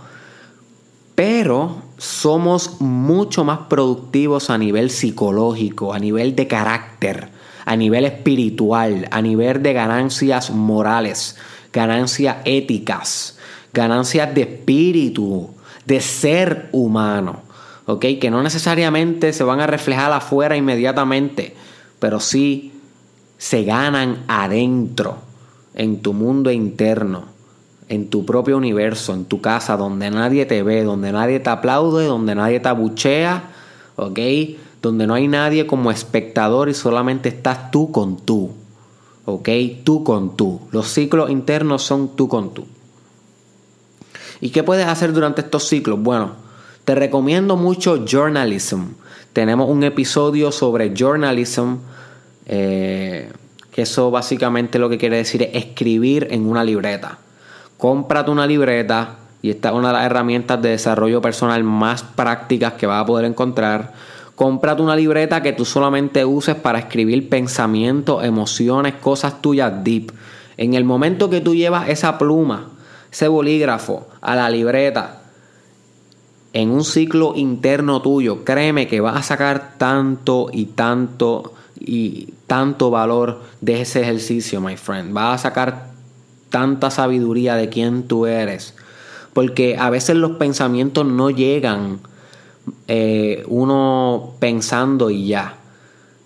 pero 1.16 1.84
somos 1.98 2.80
mucho 2.82 3.44
más 3.44 3.60
productivos 3.70 4.50
a 4.50 4.58
nivel 4.58 4.90
psicológico, 4.90 5.94
a 5.94 6.00
nivel 6.00 6.36
de 6.36 6.48
carácter 6.48 7.40
a 7.70 7.76
nivel 7.76 8.06
espiritual, 8.06 9.08
a 9.12 9.22
nivel 9.22 9.62
de 9.62 9.74
ganancias 9.74 10.50
morales, 10.50 11.38
ganancias 11.72 12.38
éticas, 12.46 13.38
ganancias 13.72 14.34
de 14.34 14.42
espíritu, 14.42 15.52
de 15.86 16.02
ser 16.02 16.70
humano. 16.72 17.44
Que 17.98 18.30
no 18.30 18.44
necesariamente 18.44 19.34
se 19.34 19.44
van 19.44 19.62
a 19.62 19.68
reflejar 19.68 20.12
afuera 20.12 20.56
inmediatamente, 20.56 21.56
pero 22.00 22.20
sí 22.20 22.74
se 23.38 23.64
ganan 23.64 24.26
adentro, 24.28 25.18
en 25.74 26.02
tu 26.02 26.14
mundo 26.14 26.52
interno, 26.52 27.26
en 27.88 28.10
tu 28.10 28.26
propio 28.26 28.58
universo, 28.58 29.14
en 29.14 29.26
tu 29.26 29.42
casa, 29.42 29.78
donde 29.78 30.12
nadie 30.12 30.46
te 30.46 30.62
ve, 30.62 30.84
donde 30.84 31.12
nadie 31.12 31.40
te 31.40 31.50
aplaude, 31.50 32.06
donde 32.06 32.36
nadie 32.36 32.60
te 32.60 32.70
abuchea, 32.70 33.52
¿ok? 33.96 34.20
donde 34.82 35.08
no 35.08 35.14
hay 35.14 35.28
nadie 35.28 35.68
como 35.68 35.92
espectador 35.92 36.70
y 36.70 36.74
solamente 36.74 37.30
estás 37.30 37.72
tú 37.72 37.92
con 37.92 38.18
tú. 38.18 38.52
¿Ok? 39.26 39.50
Tú 39.84 40.04
con 40.04 40.36
tú. 40.36 40.62
Los 40.72 40.88
ciclos 40.88 41.30
internos 41.30 41.84
son 41.84 42.16
tú 42.16 42.28
con 42.28 42.54
tú. 42.54 42.66
¿Y 44.42 44.50
qué 44.50 44.64
puedes 44.64 44.88
hacer 44.88 45.14
durante 45.14 45.42
estos 45.42 45.68
ciclos? 45.68 46.02
Bueno, 46.02 46.32
te 46.90 46.96
recomiendo 46.96 47.56
mucho 47.56 48.04
journalism. 48.04 48.86
Tenemos 49.32 49.70
un 49.70 49.84
episodio 49.84 50.52
sobre 50.52 50.92
journalism, 50.96 51.76
eh, 52.48 53.32
que 53.72 53.84
eso 53.84 54.10
básicamente 54.10 54.80
lo 54.80 54.90
que 54.90 54.98
quiere 54.98 55.18
decir 55.18 55.44
es 55.44 55.50
escribir 55.54 56.30
en 56.32 56.48
una 56.48 56.64
libreta. 56.64 57.20
Cómprate 57.78 58.32
una 58.32 58.48
libreta 58.48 59.18
y 59.44 59.52
esta 59.52 59.70
es 59.70 59.76
una 59.76 59.90
de 59.90 59.94
las 59.94 60.06
herramientas 60.08 60.60
de 60.64 60.70
desarrollo 60.70 61.22
personal 61.22 61.64
más 61.64 62.02
prácticas 62.02 62.74
que 62.74 62.88
vas 62.88 63.04
a 63.04 63.06
poder 63.06 63.26
encontrar 63.26 63.94
Cómprate 64.34 64.82
una 64.82 64.96
libreta 64.96 65.44
que 65.44 65.54
tú 65.54 65.66
solamente 65.66 66.26
uses 66.26 66.56
para 66.56 66.80
escribir 66.80 67.30
pensamientos, 67.30 68.24
emociones, 68.24 68.96
cosas 68.96 69.44
tuyas 69.44 69.84
deep. 69.84 70.12
En 70.58 70.74
el 70.74 70.86
momento 70.86 71.30
que 71.30 71.40
tú 71.40 71.54
llevas 71.54 71.88
esa 71.90 72.18
pluma, 72.18 72.70
ese 73.12 73.28
bolígrafo 73.28 74.08
a 74.22 74.36
la 74.36 74.50
libreta, 74.50 75.19
en 76.54 76.72
un 76.72 76.84
ciclo 76.84 77.34
interno 77.36 78.02
tuyo, 78.02 78.44
créeme 78.44 78.88
que 78.88 79.02
vas 79.02 79.16
a 79.18 79.24
sacar 79.24 79.76
tanto 79.78 80.50
y 80.52 80.66
tanto 80.66 81.54
y 81.80 82.34
tanto 82.48 82.90
valor 82.90 83.42
de 83.62 83.82
ese 83.82 84.02
ejercicio, 84.02 84.60
my 84.60 84.76
friend. 84.76 85.14
Vas 85.14 85.42
a 85.42 85.50
sacar 85.50 85.90
tanta 86.50 86.92
sabiduría 86.92 87.56
de 87.56 87.70
quién 87.70 88.04
tú 88.08 88.26
eres. 88.26 88.76
Porque 89.34 89.78
a 89.78 89.90
veces 89.90 90.16
los 90.16 90.32
pensamientos 90.32 91.06
no 91.06 91.30
llegan 91.30 92.00
eh, 92.88 93.44
uno 93.48 94.34
pensando 94.40 95.10
y 95.10 95.28
ya. 95.28 95.56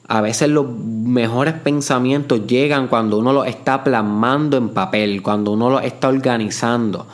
A 0.07 0.21
veces 0.21 0.49
los 0.49 0.67
mejores 0.67 1.53
pensamientos 1.55 2.45
llegan 2.47 2.87
cuando 2.87 3.19
uno 3.19 3.33
los 3.33 3.47
está 3.47 3.83
plasmando 3.83 4.57
en 4.57 4.69
papel, 4.69 5.21
cuando 5.21 5.51
uno 5.51 5.69
los 5.69 5.83
está 5.83 6.09
organizando 6.09 7.07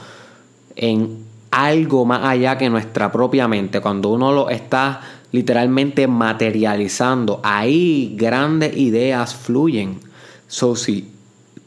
en 0.75 1.28
algo 1.51 2.05
más 2.05 2.23
allá 2.23 2.57
que 2.57 2.69
nuestra 2.69 3.11
propia 3.11 3.47
mente. 3.47 3.81
Cuando 3.81 4.09
uno 4.09 4.31
lo 4.31 4.49
está 4.49 5.01
literalmente 5.31 6.07
materializando, 6.07 7.39
ahí 7.43 8.15
grandes 8.17 8.75
ideas 8.77 9.35
fluyen. 9.35 9.99
So, 10.47 10.75
si 10.75 11.11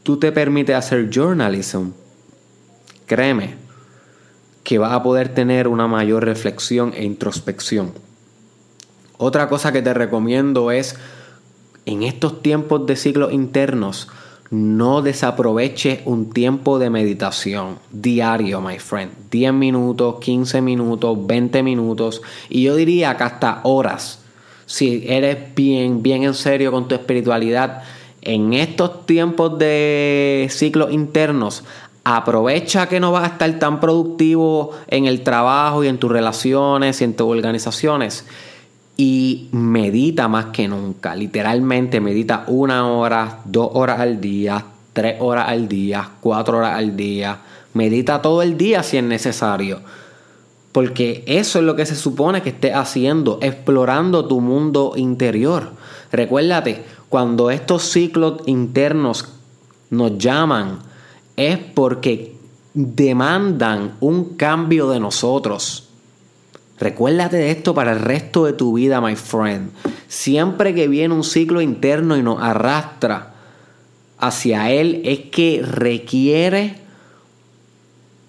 tú 0.03 0.17
te 0.17 0.31
permites 0.31 0.75
hacer 0.75 1.09
journalism, 1.09 1.89
créeme 3.05 3.55
que 4.63 4.77
vas 4.77 4.93
a 4.93 5.03
poder 5.03 5.29
tener 5.29 5.67
una 5.67 5.87
mayor 5.87 6.25
reflexión 6.25 6.93
e 6.95 7.03
introspección. 7.03 7.93
Otra 9.17 9.47
cosa 9.49 9.71
que 9.71 9.81
te 9.81 9.93
recomiendo 9.93 10.71
es, 10.71 10.95
en 11.85 12.03
estos 12.03 12.41
tiempos 12.41 12.85
de 12.85 12.95
ciclos 12.95 13.33
internos, 13.33 14.09
no 14.53 15.01
desaproveche 15.01 16.03
un 16.05 16.29
tiempo 16.29 16.77
de 16.77 16.91
meditación 16.91 17.79
diario, 17.91 18.61
my 18.61 18.77
friend. 18.77 19.11
10 19.31 19.51
minutos, 19.51 20.19
15 20.19 20.61
minutos, 20.61 21.17
20 21.25 21.63
minutos 21.63 22.21
y 22.49 22.61
yo 22.61 22.75
diría 22.75 23.17
que 23.17 23.23
hasta 23.23 23.61
horas. 23.63 24.19
Si 24.67 25.05
eres 25.07 25.55
bien, 25.55 26.03
bien 26.03 26.23
en 26.23 26.35
serio 26.35 26.71
con 26.71 26.87
tu 26.87 26.93
espiritualidad, 26.93 27.81
en 28.21 28.53
estos 28.53 29.07
tiempos 29.07 29.57
de 29.57 30.47
ciclos 30.51 30.93
internos, 30.93 31.63
aprovecha 32.03 32.87
que 32.87 32.99
no 32.99 33.11
vas 33.11 33.23
a 33.23 33.33
estar 33.33 33.57
tan 33.57 33.79
productivo 33.79 34.69
en 34.87 35.05
el 35.05 35.23
trabajo 35.23 35.83
y 35.83 35.87
en 35.87 35.97
tus 35.97 36.11
relaciones 36.11 37.01
y 37.01 37.05
en 37.05 37.15
tus 37.15 37.27
organizaciones 37.27 38.25
y 38.97 39.49
medita 39.51 40.27
más 40.27 40.47
que 40.47 40.67
nunca. 40.67 41.15
Literalmente 41.15 41.99
medita 41.99 42.43
una 42.47 42.87
hora, 42.87 43.39
dos 43.45 43.69
horas 43.73 43.99
al 43.99 44.21
día, 44.21 44.65
tres 44.93 45.17
horas 45.19 45.49
al 45.49 45.67
día, 45.67 46.09
cuatro 46.21 46.59
horas 46.59 46.75
al 46.75 46.95
día. 46.95 47.39
Medita 47.73 48.21
todo 48.21 48.41
el 48.41 48.57
día 48.57 48.83
si 48.83 48.97
es 48.97 49.03
necesario. 49.03 49.81
Porque 50.71 51.23
eso 51.27 51.59
es 51.59 51.65
lo 51.65 51.75
que 51.75 51.85
se 51.85 51.95
supone 51.95 52.41
que 52.41 52.49
estés 52.49 52.73
haciendo, 52.73 53.39
explorando 53.41 54.25
tu 54.25 54.41
mundo 54.41 54.93
interior. 54.95 55.71
Recuérdate, 56.11 56.83
cuando 57.09 57.51
estos 57.51 57.83
ciclos 57.83 58.41
internos 58.47 59.27
nos 59.91 60.17
llaman, 60.17 60.79
es 61.35 61.57
porque 61.57 62.35
demandan 62.73 63.95
un 63.99 64.35
cambio 64.35 64.89
de 64.89 64.99
nosotros. 64.99 65.89
Recuérdate 66.83 67.37
de 67.37 67.49
esto 67.49 67.73
para 67.73 67.93
el 67.93 67.99
resto 67.99 68.43
de 68.43 68.51
tu 68.51 68.73
vida, 68.73 68.99
my 68.99 69.15
friend. 69.15 69.71
Siempre 70.09 70.75
que 70.75 70.89
viene 70.89 71.13
un 71.13 71.23
ciclo 71.23 71.61
interno 71.61 72.17
y 72.17 72.21
nos 72.21 72.43
arrastra 72.43 73.35
hacia 74.17 74.69
él, 74.69 75.01
es 75.05 75.19
que 75.31 75.61
requiere 75.63 76.75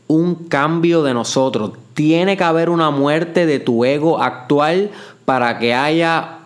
un 0.06 0.36
cambio 0.36 1.02
de 1.02 1.14
nosotros. 1.14 1.72
Tiene 1.94 2.36
que 2.36 2.44
haber 2.44 2.70
una 2.70 2.92
muerte 2.92 3.44
de 3.44 3.58
tu 3.58 3.84
ego 3.84 4.22
actual 4.22 4.92
para 5.24 5.58
que 5.58 5.74
haya 5.74 6.38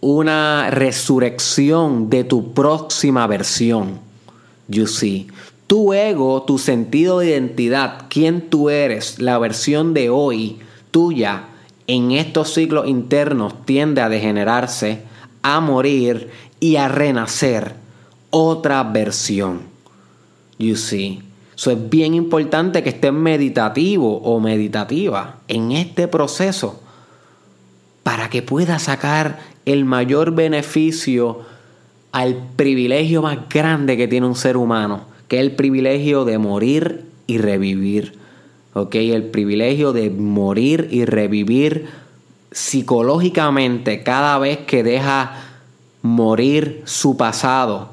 una 0.00 0.70
resurrección 0.70 2.08
de 2.08 2.24
tu 2.24 2.54
próxima 2.54 3.26
versión. 3.26 4.00
You 4.68 4.86
see. 4.86 5.26
Tu 5.66 5.92
ego, 5.92 6.44
tu 6.44 6.56
sentido 6.56 7.18
de 7.18 7.28
identidad, 7.28 8.06
quién 8.08 8.48
tú 8.48 8.70
eres, 8.70 9.18
la 9.18 9.36
versión 9.36 9.92
de 9.92 10.08
hoy, 10.08 10.60
tuya 10.96 11.48
en 11.86 12.12
estos 12.12 12.54
ciclos 12.54 12.88
internos 12.88 13.66
tiende 13.66 14.00
a 14.00 14.08
degenerarse, 14.08 15.02
a 15.42 15.60
morir 15.60 16.30
y 16.58 16.76
a 16.76 16.88
renacer 16.88 17.74
otra 18.30 18.82
versión. 18.82 19.60
You 20.58 20.74
see. 20.74 21.20
Eso 21.54 21.70
es 21.70 21.90
bien 21.90 22.14
importante 22.14 22.82
que 22.82 22.88
estés 22.88 23.12
meditativo 23.12 24.22
o 24.22 24.40
meditativa 24.40 25.36
en 25.48 25.72
este 25.72 26.08
proceso 26.08 26.80
para 28.02 28.30
que 28.30 28.40
puedas 28.40 28.84
sacar 28.84 29.40
el 29.66 29.84
mayor 29.84 30.34
beneficio 30.34 31.42
al 32.10 32.36
privilegio 32.56 33.20
más 33.20 33.50
grande 33.50 33.98
que 33.98 34.08
tiene 34.08 34.26
un 34.26 34.34
ser 34.34 34.56
humano, 34.56 35.02
que 35.28 35.36
es 35.36 35.42
el 35.42 35.52
privilegio 35.52 36.24
de 36.24 36.38
morir 36.38 37.04
y 37.26 37.36
revivir. 37.36 38.24
El 38.76 39.24
privilegio 39.30 39.94
de 39.94 40.10
morir 40.10 40.88
y 40.90 41.06
revivir 41.06 41.86
psicológicamente 42.50 44.02
cada 44.02 44.38
vez 44.38 44.58
que 44.66 44.82
deja 44.82 45.32
morir 46.02 46.82
su 46.84 47.16
pasado 47.16 47.88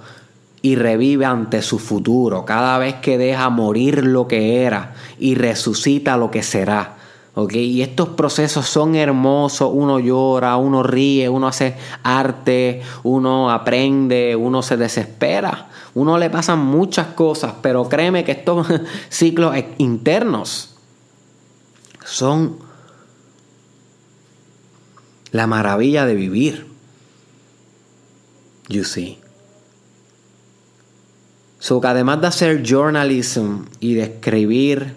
y 0.61 0.75
revive 0.75 1.25
ante 1.25 1.61
su 1.61 1.79
futuro, 1.79 2.43
cada 2.43 2.77
vez 2.79 2.95
que 2.95 3.17
deja 3.17 3.49
morir 3.49 4.05
lo 4.05 4.27
que 4.27 4.63
era 4.63 4.93
y 5.19 5.35
resucita 5.35 6.17
lo 6.17 6.29
que 6.29 6.43
será. 6.43 6.97
Y 7.51 7.81
estos 7.81 8.09
procesos 8.09 8.67
son 8.67 8.95
hermosos, 8.95 9.71
uno 9.73 9.99
llora, 9.99 10.57
uno 10.57 10.83
ríe, 10.83 11.29
uno 11.29 11.47
hace 11.47 11.75
arte, 12.03 12.81
uno 13.03 13.51
aprende, 13.51 14.35
uno 14.35 14.61
se 14.61 14.75
desespera, 14.75 15.69
uno 15.95 16.17
le 16.17 16.29
pasan 16.29 16.59
muchas 16.59 17.07
cosas, 17.07 17.53
pero 17.61 17.87
créeme 17.87 18.25
que 18.25 18.33
estos 18.33 18.67
ciclos 19.09 19.55
internos 19.77 20.72
son 22.05 22.59
la 25.31 25.47
maravilla 25.47 26.05
de 26.05 26.15
vivir. 26.15 26.67
You 28.69 28.83
see. 28.83 29.19
So 31.59 31.81
que 31.81 31.87
además 31.87 32.21
de 32.21 32.27
hacer 32.27 32.63
journalism 32.63 33.63
y 33.79 33.95
de 33.95 34.03
escribir, 34.03 34.95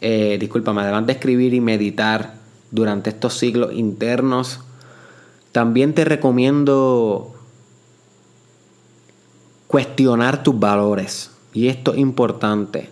eh, 0.00 0.36
discúlpame, 0.40 0.82
además 0.82 1.06
de 1.06 1.12
escribir 1.12 1.52
y 1.54 1.60
meditar 1.60 2.34
durante 2.70 3.10
estos 3.10 3.34
siglos 3.34 3.72
internos, 3.72 4.60
también 5.52 5.94
te 5.94 6.04
recomiendo 6.04 7.34
cuestionar 9.66 10.42
tus 10.42 10.58
valores. 10.58 11.30
Y 11.52 11.68
esto 11.68 11.92
es 11.92 11.98
importante, 11.98 12.90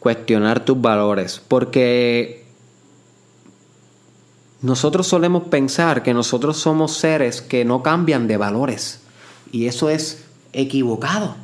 cuestionar 0.00 0.64
tus 0.64 0.80
valores, 0.80 1.40
porque 1.46 2.45
nosotros 4.62 5.06
solemos 5.06 5.44
pensar 5.44 6.02
que 6.02 6.14
nosotros 6.14 6.56
somos 6.56 6.96
seres 6.96 7.42
que 7.42 7.64
no 7.64 7.82
cambian 7.82 8.26
de 8.26 8.36
valores 8.36 9.00
y 9.52 9.66
eso 9.66 9.90
es 9.90 10.24
equivocado. 10.52 11.34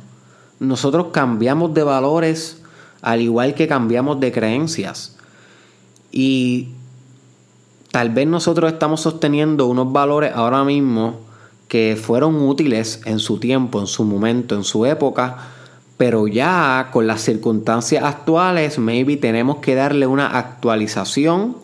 Nosotros 0.59 1.07
cambiamos 1.11 1.73
de 1.73 1.83
valores 1.83 2.61
al 3.01 3.21
igual 3.21 3.53
que 3.53 3.67
cambiamos 3.67 4.19
de 4.19 4.31
creencias. 4.31 5.17
Y 6.11 6.69
tal 7.91 8.09
vez 8.09 8.27
nosotros 8.27 8.71
estamos 8.71 9.01
sosteniendo 9.01 9.67
unos 9.67 9.91
valores 9.91 10.31
ahora 10.33 10.63
mismo 10.63 11.19
que 11.67 11.99
fueron 12.01 12.35
útiles 12.41 13.01
en 13.05 13.19
su 13.19 13.39
tiempo, 13.39 13.79
en 13.79 13.87
su 13.87 14.03
momento, 14.03 14.55
en 14.55 14.63
su 14.63 14.85
época, 14.85 15.37
pero 15.97 16.27
ya 16.27 16.89
con 16.91 17.07
las 17.07 17.21
circunstancias 17.21 18.03
actuales, 18.03 18.79
maybe 18.79 19.17
tenemos 19.17 19.57
que 19.57 19.75
darle 19.75 20.07
una 20.07 20.27
actualización 20.37 21.62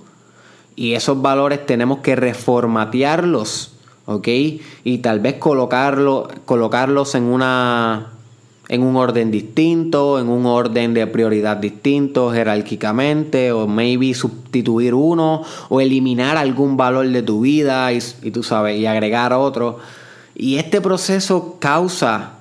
y 0.79 0.93
esos 0.93 1.21
valores 1.21 1.65
tenemos 1.65 1.99
que 1.99 2.15
reformatearlos, 2.15 3.73
¿ok? 4.05 4.27
Y 4.85 4.99
tal 4.99 5.19
vez 5.19 5.33
colocarlo, 5.33 6.29
colocarlos 6.45 7.15
en 7.15 7.23
una 7.23 8.13
en 8.69 8.83
un 8.83 8.95
orden 8.95 9.29
distinto, 9.29 10.21
en 10.21 10.29
un 10.29 10.45
orden 10.45 10.93
de 10.93 11.05
prioridad 11.07 11.57
distinto, 11.57 12.31
jerárquicamente, 12.31 13.51
o 13.51 13.67
maybe 13.67 14.13
sustituir 14.13 14.93
uno, 14.93 15.43
o 15.67 15.81
eliminar 15.81 16.37
algún 16.37 16.77
valor 16.77 17.09
de 17.09 17.23
tu 17.23 17.41
vida 17.41 17.91
y, 17.91 17.99
y 18.21 18.31
tú 18.31 18.41
sabes, 18.41 18.79
y 18.79 18.85
agregar 18.85 19.33
otro. 19.33 19.79
Y 20.33 20.55
este 20.55 20.79
proceso 20.79 21.57
causa 21.59 22.35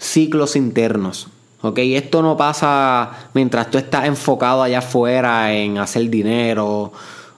ciclos 0.00 0.56
internos. 0.56 1.28
¿ok? 1.62 1.78
Esto 1.78 2.22
no 2.22 2.36
pasa 2.36 3.28
mientras 3.34 3.70
tú 3.70 3.78
estás 3.78 4.06
enfocado 4.06 4.64
allá 4.64 4.78
afuera 4.78 5.54
en 5.54 5.78
hacer 5.78 6.10
dinero 6.10 6.92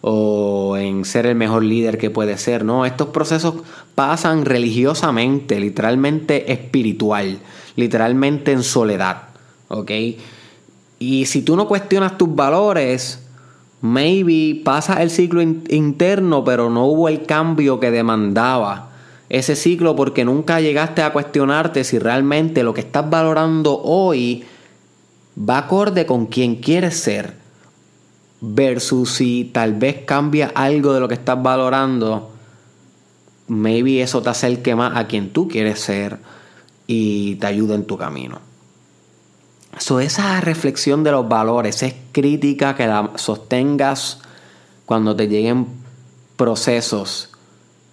o 0.08 0.76
en 0.76 1.04
ser 1.04 1.26
el 1.26 1.34
mejor 1.34 1.64
líder 1.64 1.98
que 1.98 2.10
puede 2.10 2.38
ser, 2.38 2.64
¿no? 2.64 2.86
Estos 2.86 3.08
procesos 3.08 3.54
pasan 3.96 4.44
religiosamente, 4.44 5.58
literalmente 5.58 6.52
espiritual, 6.52 7.40
literalmente 7.74 8.52
en 8.52 8.62
soledad, 8.62 9.22
¿ok? 9.66 9.90
Y 11.00 11.26
si 11.26 11.42
tú 11.42 11.56
no 11.56 11.66
cuestionas 11.66 12.16
tus 12.16 12.32
valores, 12.32 13.26
maybe 13.80 14.62
pasa 14.62 15.02
el 15.02 15.10
ciclo 15.10 15.42
interno, 15.42 16.44
pero 16.44 16.70
no 16.70 16.86
hubo 16.86 17.08
el 17.08 17.26
cambio 17.26 17.80
que 17.80 17.90
demandaba 17.90 18.90
ese 19.28 19.56
ciclo 19.56 19.96
porque 19.96 20.24
nunca 20.24 20.60
llegaste 20.60 21.02
a 21.02 21.12
cuestionarte 21.12 21.82
si 21.82 21.98
realmente 21.98 22.62
lo 22.62 22.74
que 22.74 22.82
estás 22.82 23.10
valorando 23.10 23.82
hoy 23.82 24.44
va 25.36 25.58
acorde 25.58 26.06
con 26.06 26.26
quien 26.26 26.54
quieres 26.54 26.96
ser 26.96 27.45
versus 28.40 29.10
si 29.10 29.50
tal 29.52 29.74
vez 29.74 30.04
cambia 30.04 30.52
algo 30.54 30.92
de 30.92 31.00
lo 31.00 31.08
que 31.08 31.14
estás 31.14 31.42
valorando, 31.42 32.30
maybe 33.48 34.02
eso 34.02 34.22
te 34.22 34.30
acerque 34.30 34.74
más 34.74 34.96
a 34.96 35.06
quien 35.06 35.32
tú 35.32 35.48
quieres 35.48 35.80
ser 35.80 36.18
y 36.86 37.36
te 37.36 37.46
ayuda 37.46 37.74
en 37.74 37.86
tu 37.86 37.96
camino. 37.96 38.40
So, 39.78 40.00
esa 40.00 40.40
reflexión 40.40 41.04
de 41.04 41.12
los 41.12 41.28
valores 41.28 41.82
es 41.82 41.94
crítica 42.12 42.74
que 42.74 42.86
la 42.86 43.12
sostengas 43.16 44.20
cuando 44.86 45.14
te 45.14 45.28
lleguen 45.28 45.66
procesos 46.36 47.30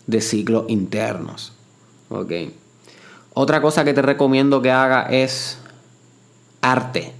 de 0.07 0.21
ciclos 0.21 0.65
internos. 0.69 1.51
Otra 3.33 3.61
cosa 3.61 3.83
que 3.83 3.93
te 3.93 4.01
recomiendo 4.01 4.61
que 4.61 4.71
haga 4.71 5.07
es 5.09 5.57
arte. 6.61 7.13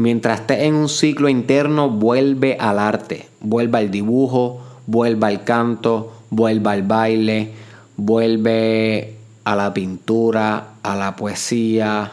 Mientras 0.00 0.40
estés 0.40 0.60
en 0.60 0.76
un 0.76 0.88
ciclo 0.88 1.28
interno, 1.28 1.90
vuelve 1.90 2.56
al 2.58 2.78
arte. 2.78 3.28
Vuelve 3.40 3.76
al 3.76 3.90
dibujo, 3.90 4.62
vuelve 4.86 5.26
al 5.26 5.44
canto, 5.44 6.14
vuelve 6.30 6.70
al 6.70 6.84
baile, 6.84 7.52
vuelve 7.98 9.16
a 9.44 9.54
la 9.54 9.74
pintura, 9.74 10.68
a 10.82 10.96
la 10.96 11.16
poesía. 11.16 12.12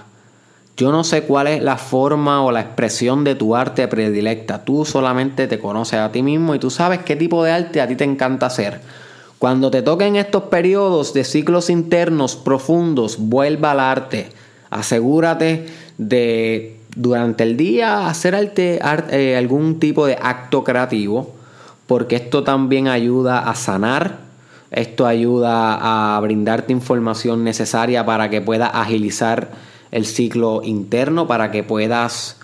Yo 0.76 0.92
no 0.92 1.06
sé 1.06 1.22
cuál 1.22 1.48
es 1.48 1.64
la 1.64 1.78
forma 1.78 2.44
o 2.44 2.52
la 2.52 2.60
expresión 2.60 3.24
de 3.24 3.36
tu 3.36 3.56
arte 3.56 3.88
predilecta. 3.88 4.66
Tú 4.66 4.84
solamente 4.84 5.48
te 5.48 5.58
conoces 5.58 6.02
a 6.02 6.12
ti 6.12 6.22
mismo 6.22 6.56
y 6.56 6.60
tú 6.60 6.70
sabes 6.70 7.00
qué 7.04 7.16
tipo 7.16 7.42
de 7.46 7.54
arte 7.54 7.80
a 7.80 7.88
ti 7.88 7.96
te 7.96 8.04
encanta 8.04 8.48
hacer. 8.48 8.82
Cuando 9.40 9.72
te 9.72 9.82
toquen 9.82 10.18
estos 10.18 10.44
periodos 10.44 11.14
de 11.14 11.24
ciclos 11.24 11.70
internos 11.70 12.36
profundos, 12.36 13.16
vuelva 13.18 13.72
al 13.72 13.80
arte. 13.80 14.28
Asegúrate 14.70 15.68
de 15.98 16.77
durante 16.96 17.44
el 17.44 17.58
día 17.58 18.08
hacer 18.08 18.36
arte, 18.36 18.80
eh, 19.12 19.38
algún 19.38 19.80
tipo 19.80 20.06
de 20.06 20.18
acto 20.22 20.64
creativo, 20.64 21.34
porque 21.86 22.16
esto 22.16 22.44
también 22.44 22.88
ayuda 22.88 23.50
a 23.50 23.56
sanar, 23.56 24.20
esto 24.72 25.06
ayuda 25.06 26.16
a 26.16 26.20
brindarte 26.20 26.74
información 26.74 27.44
necesaria 27.44 28.06
para 28.06 28.30
que 28.30 28.42
puedas 28.42 28.72
agilizar 28.74 29.52
el 29.92 30.06
ciclo 30.06 30.62
interno, 30.64 31.28
para 31.28 31.52
que 31.52 31.64
puedas 31.64 32.38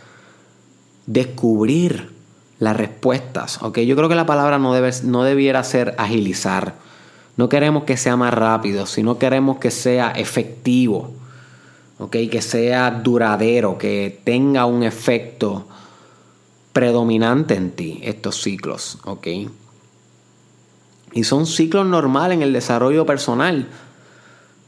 descubrir 1.05 2.11
las 2.59 2.77
respuestas. 2.77 3.61
¿ok? 3.61 3.79
Yo 3.79 3.95
creo 3.95 4.09
que 4.09 4.15
la 4.15 4.25
palabra 4.25 4.57
no, 4.59 4.73
debe, 4.73 4.91
no 5.03 5.23
debiera 5.23 5.63
ser 5.63 5.95
agilizar. 5.97 6.75
No 7.35 7.49
queremos 7.49 7.83
que 7.83 7.97
sea 7.97 8.15
más 8.15 8.33
rápido, 8.33 8.85
sino 8.85 9.17
queremos 9.17 9.57
que 9.57 9.71
sea 9.71 10.11
efectivo. 10.11 11.11
¿Ok? 11.99 12.15
Que 12.31 12.41
sea 12.41 12.91
duradero, 12.91 13.77
que 13.77 14.19
tenga 14.23 14.65
un 14.65 14.83
efecto 14.83 15.67
predominante 16.73 17.53
en 17.53 17.71
ti, 17.71 17.99
estos 18.03 18.41
ciclos. 18.41 18.97
¿ok? 19.05 19.27
Y 21.13 21.23
son 21.23 21.45
ciclos 21.45 21.85
normales 21.85 22.35
en 22.35 22.41
el 22.41 22.51
desarrollo 22.51 23.05
personal. 23.05 23.67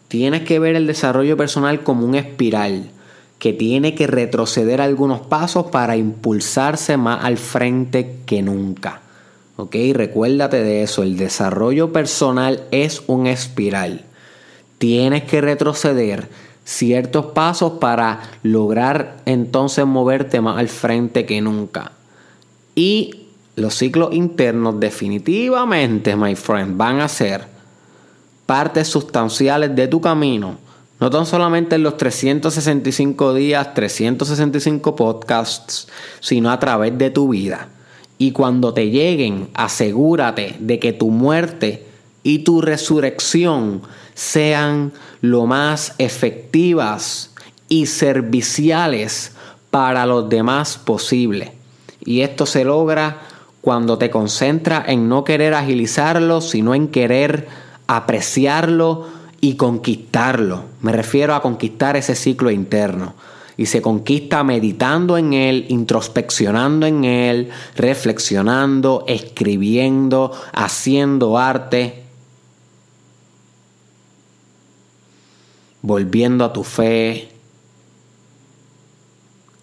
Tienes 0.08 0.44
que 0.44 0.60
ver 0.60 0.76
el 0.76 0.86
desarrollo 0.86 1.36
personal 1.36 1.84
como 1.84 2.06
un 2.06 2.16
espiral 2.16 2.92
que 3.40 3.52
tiene 3.52 3.96
que 3.96 4.08
retroceder 4.08 4.80
algunos 4.80 5.22
pasos 5.22 5.66
para 5.68 5.98
impulsarse 5.98 6.96
más 6.96 7.24
al 7.26 7.38
frente 7.38 8.20
que 8.26 8.42
nunca. 8.42 9.02
¿Ok? 9.58 9.76
Recuérdate 9.94 10.64
de 10.64 10.84
eso, 10.84 11.02
el 11.02 11.18
desarrollo 11.18 11.92
personal 11.92 12.64
es 12.72 13.04
un 13.08 13.26
espiral. 13.26 14.06
Tienes 14.78 15.24
que 15.24 15.42
retroceder 15.42 16.30
ciertos 16.66 17.28
pasos 17.28 17.74
para 17.80 18.22
lograr 18.44 19.18
entonces 19.26 19.86
moverte 19.86 20.42
más 20.42 20.58
al 20.58 20.68
frente 20.68 21.26
que 21.26 21.40
nunca. 21.40 21.94
Y 22.74 23.28
los 23.56 23.76
ciclos 23.76 24.14
internos 24.14 24.80
definitivamente, 24.80 26.16
my 26.16 26.36
friend, 26.36 26.76
van 26.76 27.00
a 27.00 27.08
ser 27.08 27.46
partes 28.46 28.88
sustanciales 28.88 29.76
de 29.76 29.88
tu 29.88 30.02
camino. 30.02 30.58
No 31.00 31.10
tan 31.10 31.26
solamente 31.26 31.76
en 31.76 31.84
los 31.84 31.98
365 31.98 33.34
días, 33.34 33.74
365 33.74 34.96
podcasts, 34.96 35.88
sino 36.20 36.52
a 36.52 36.60
través 36.60 36.98
de 36.98 37.12
tu 37.12 37.30
vida. 37.30 37.70
Y 38.18 38.32
cuando 38.32 38.74
te 38.74 38.90
lleguen, 38.90 39.50
asegúrate 39.54 40.56
de 40.60 40.80
que 40.80 40.94
tu 40.94 41.12
muerte 41.12 41.86
y 42.24 42.40
tu 42.40 42.62
resurrección 42.62 43.82
sean 44.16 44.94
lo 45.22 45.46
más 45.46 45.94
efectivas 46.00 47.32
y 47.70 47.86
serviciales 47.86 49.34
para 49.70 50.06
los 50.08 50.30
demás 50.30 50.78
posible. 50.78 51.54
Y 52.04 52.22
esto 52.22 52.46
se 52.46 52.64
logra 52.64 53.22
cuando 53.62 53.98
te 53.98 54.10
concentras 54.10 54.88
en 54.88 55.10
no 55.10 55.24
querer 55.24 55.54
agilizarlo, 55.54 56.42
sino 56.42 56.74
en 56.74 56.88
querer 56.88 57.48
apreciarlo 57.88 59.08
y 59.42 59.56
conquistarlo. 59.56 60.64
Me 60.82 60.92
refiero 60.92 61.36
a 61.36 61.42
conquistar 61.42 61.98
ese 61.98 62.16
ciclo 62.16 62.52
interno 62.52 63.16
y 63.58 63.66
se 63.66 63.82
conquista 63.82 64.44
meditando 64.44 65.18
en 65.18 65.34
él, 65.34 65.66
introspeccionando 65.70 66.86
en 66.86 67.04
él, 67.06 67.50
reflexionando, 67.76 69.04
escribiendo, 69.08 70.32
haciendo 70.54 71.38
arte, 71.38 72.05
volviendo 75.86 76.44
a 76.44 76.52
tu 76.52 76.64
fe 76.64 77.30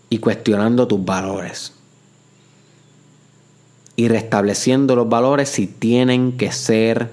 y 0.08 0.18
cuestionando 0.18 0.86
tus 0.86 1.04
valores. 1.04 1.72
Y 3.96 4.06
restableciendo 4.06 4.94
los 4.94 5.08
valores 5.08 5.48
si 5.48 5.66
tienen 5.66 6.36
que 6.36 6.52
ser 6.52 7.10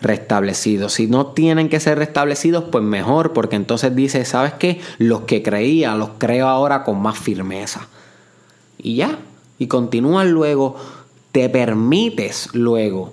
restablecidos. 0.00 0.92
Si 0.92 1.08
no 1.08 1.26
tienen 1.26 1.68
que 1.68 1.80
ser 1.80 1.98
restablecidos, 1.98 2.64
pues 2.70 2.84
mejor, 2.84 3.32
porque 3.32 3.56
entonces 3.56 3.96
dice, 3.96 4.24
¿sabes 4.24 4.52
qué? 4.54 4.80
Los 4.98 5.22
que 5.22 5.42
creía, 5.42 5.96
los 5.96 6.10
creo 6.18 6.46
ahora 6.46 6.84
con 6.84 7.02
más 7.02 7.18
firmeza. 7.18 7.88
Y 8.78 8.94
ya, 8.94 9.18
y 9.58 9.66
continúan 9.66 10.30
luego, 10.30 10.76
te 11.32 11.48
permites 11.48 12.48
luego 12.52 13.12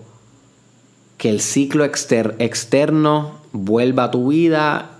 que 1.18 1.30
el 1.30 1.42
ciclo 1.42 1.86
externo 1.86 3.40
vuelva 3.52 4.06
a 4.06 4.12
tu 4.12 4.28
vida 4.28 4.99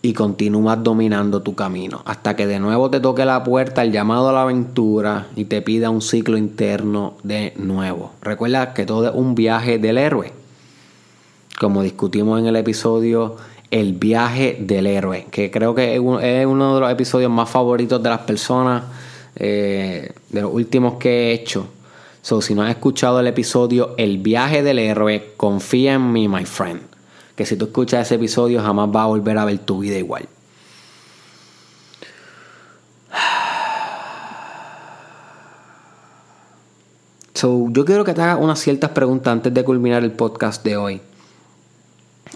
y 0.00 0.12
continúas 0.12 0.82
dominando 0.82 1.42
tu 1.42 1.54
camino 1.54 2.02
hasta 2.04 2.36
que 2.36 2.46
de 2.46 2.60
nuevo 2.60 2.88
te 2.88 3.00
toque 3.00 3.24
la 3.24 3.42
puerta 3.42 3.82
el 3.82 3.90
llamado 3.90 4.28
a 4.28 4.32
la 4.32 4.42
aventura 4.42 5.26
y 5.34 5.46
te 5.46 5.60
pida 5.60 5.90
un 5.90 6.02
ciclo 6.02 6.36
interno 6.36 7.14
de 7.24 7.52
nuevo. 7.56 8.12
Recuerda 8.22 8.74
que 8.74 8.86
todo 8.86 9.08
es 9.08 9.14
un 9.14 9.34
viaje 9.34 9.78
del 9.78 9.98
héroe. 9.98 10.32
Como 11.58 11.82
discutimos 11.82 12.38
en 12.38 12.46
el 12.46 12.56
episodio 12.56 13.36
El 13.70 13.94
viaje 13.94 14.56
del 14.60 14.86
héroe, 14.86 15.26
que 15.30 15.50
creo 15.50 15.74
que 15.74 15.94
es 15.94 16.00
uno 16.46 16.74
de 16.74 16.80
los 16.80 16.90
episodios 16.90 17.30
más 17.30 17.50
favoritos 17.50 18.00
de 18.00 18.08
las 18.08 18.20
personas, 18.20 18.84
eh, 19.34 20.12
de 20.30 20.40
los 20.40 20.54
últimos 20.54 20.94
que 20.94 21.10
he 21.10 21.32
hecho. 21.32 21.66
So, 22.22 22.40
si 22.40 22.54
no 22.54 22.62
has 22.62 22.70
escuchado 22.70 23.20
el 23.20 23.26
episodio 23.26 23.94
El 23.96 24.18
viaje 24.18 24.62
del 24.62 24.78
héroe, 24.78 25.32
confía 25.36 25.94
en 25.94 26.12
mí, 26.12 26.28
my 26.28 26.44
friend 26.44 26.97
que 27.38 27.46
si 27.46 27.54
tú 27.54 27.66
escuchas 27.66 28.04
ese 28.04 28.16
episodio 28.16 28.60
jamás 28.60 28.90
vas 28.90 29.04
a 29.04 29.06
volver 29.06 29.38
a 29.38 29.44
ver 29.44 29.60
tu 29.60 29.78
vida 29.78 29.96
igual. 29.96 30.28
So, 37.34 37.68
yo 37.70 37.84
quiero 37.84 38.02
que 38.02 38.14
te 38.14 38.22
hagas 38.22 38.38
unas 38.40 38.58
ciertas 38.58 38.90
preguntas 38.90 39.30
antes 39.30 39.54
de 39.54 39.62
culminar 39.62 40.02
el 40.02 40.10
podcast 40.10 40.64
de 40.64 40.76
hoy. 40.76 41.00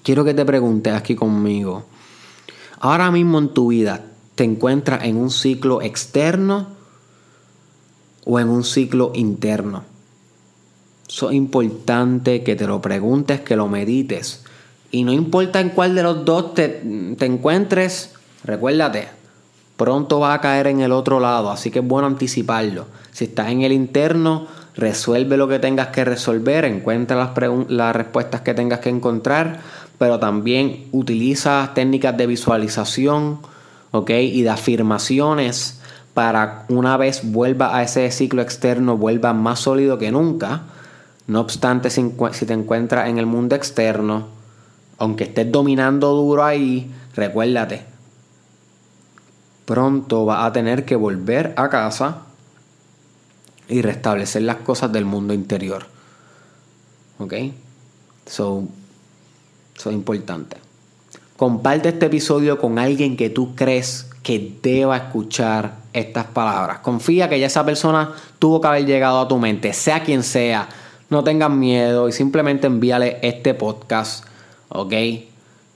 Quiero 0.05 0.25
que 0.25 0.35
te 0.35 0.45
preguntes 0.45 0.95
aquí 0.95 1.17
conmigo. 1.17 1.87
Ahora 2.79 3.11
mismo 3.11 3.41
en 3.41 3.49
tu 3.49 3.71
vida, 3.71 4.05
¿te 4.37 4.45
encuentras 4.45 5.03
en 5.03 5.17
un 5.17 5.33
ciclo 5.33 5.83
externo 5.83 6.69
o 8.25 8.39
en 8.39 8.49
un 8.49 8.63
ciclo 8.63 9.11
interno? 9.17 9.83
Eso 11.09 11.31
es 11.31 11.35
importante 11.35 12.45
que 12.45 12.55
te 12.55 12.69
lo 12.69 12.81
preguntes, 12.81 13.41
que 13.41 13.57
lo 13.57 13.67
medites. 13.67 14.42
Y 14.93 15.05
no 15.05 15.13
importa 15.13 15.59
en 15.59 15.71
cuál 15.71 15.95
de 15.95 16.03
los 16.03 16.25
dos 16.27 16.53
te, 16.53 16.83
encuentres, 17.19 18.13
recuérdate, 18.45 19.09
pronto 19.79 20.21
va 20.21 20.35
a 20.35 20.41
caer 20.43 20.67
en 20.67 20.81
el 20.83 20.93
otro 20.93 21.19
lado, 21.19 21.51
así 21.51 21.71
que 21.71 21.79
es 21.79 21.87
bueno 21.87 22.07
anticiparlo. 22.07 22.85
Si 23.11 23.25
estás 23.25 23.49
en 23.49 23.63
el 23.63 23.73
interno, 23.73 24.47
resuelve 24.77 25.39
lo 25.39 25.49
que 25.49 25.59
tengas 25.59 25.89
que 25.89 26.05
resolver, 26.05 26.67
encuentra 26.67 27.17
las, 27.17 27.31
las 27.71 27.97
respuestas 27.97 28.43
que 28.43 28.53
tengas 28.53 28.81
que 28.81 28.91
encontrar, 28.91 29.61
pero 29.97 30.19
también 30.19 30.89
utiliza 30.93 31.71
técnicas 31.75 32.15
de 32.19 32.27
visualización 32.27 33.39
y 34.09 34.43
de 34.43 34.51
afirmaciones 34.51 35.81
para 36.13 36.67
una 36.69 36.99
vez 36.99 37.23
vuelva 37.25 37.75
a 37.75 37.83
ese 37.83 38.11
ciclo 38.11 38.43
externo, 38.43 38.99
vuelva 38.99 39.33
más 39.33 39.61
sólido 39.61 39.97
que 39.97 40.11
nunca. 40.11 40.65
No 41.27 41.41
obstante, 41.41 41.89
si 41.89 42.47
te 42.47 42.53
encuentras 42.53 43.09
en 43.09 43.17
el 43.17 43.25
mundo 43.25 43.55
externo, 43.57 44.42
aunque 44.99 45.25
estés 45.25 45.51
dominando 45.51 46.15
duro 46.15 46.45
ahí, 46.45 46.91
recuérdate, 47.15 47.85
pronto 49.65 50.25
vas 50.25 50.45
a 50.47 50.53
tener 50.53 50.85
que 50.85 50.97
volver 50.97 51.55
a 51.57 51.69
casa 51.69 52.23
y 53.69 53.81
restablecer 53.83 54.43
las 54.43 54.57
cosas 54.57 54.93
del 54.93 55.05
mundo 55.05 55.33
interior. 55.35 55.87
¿Ok? 57.19 57.35
Eso 58.27 58.65
es 59.77 59.87
importante. 59.87 60.57
comparte 61.37 61.89
este 61.89 62.07
episodio 62.07 62.59
con 62.61 62.79
alguien 62.79 63.17
que 63.17 63.31
tú 63.31 63.55
crees 63.57 64.09
que 64.23 64.57
deba 64.63 64.97
escuchar 64.97 65.79
estas 65.93 66.27
palabras. 66.27 66.79
Confía 66.79 67.29
que 67.29 67.41
ya 67.41 67.47
esa 67.47 67.65
persona 67.65 68.13
tuvo 68.39 68.61
que 68.61 68.69
haber 68.69 68.87
llegado 68.87 69.21
a 69.21 69.29
tu 69.29 69.39
mente, 69.39 69.73
sea 69.73 70.05
quien 70.05 70.23
sea. 70.23 70.69
No 71.11 71.25
tengas 71.25 71.51
miedo 71.51 72.09
y 72.09 72.13
simplemente 72.13 72.67
envíale 72.67 73.19
este 73.23 73.55
podcast, 73.55 74.25
¿ok? 74.75 74.95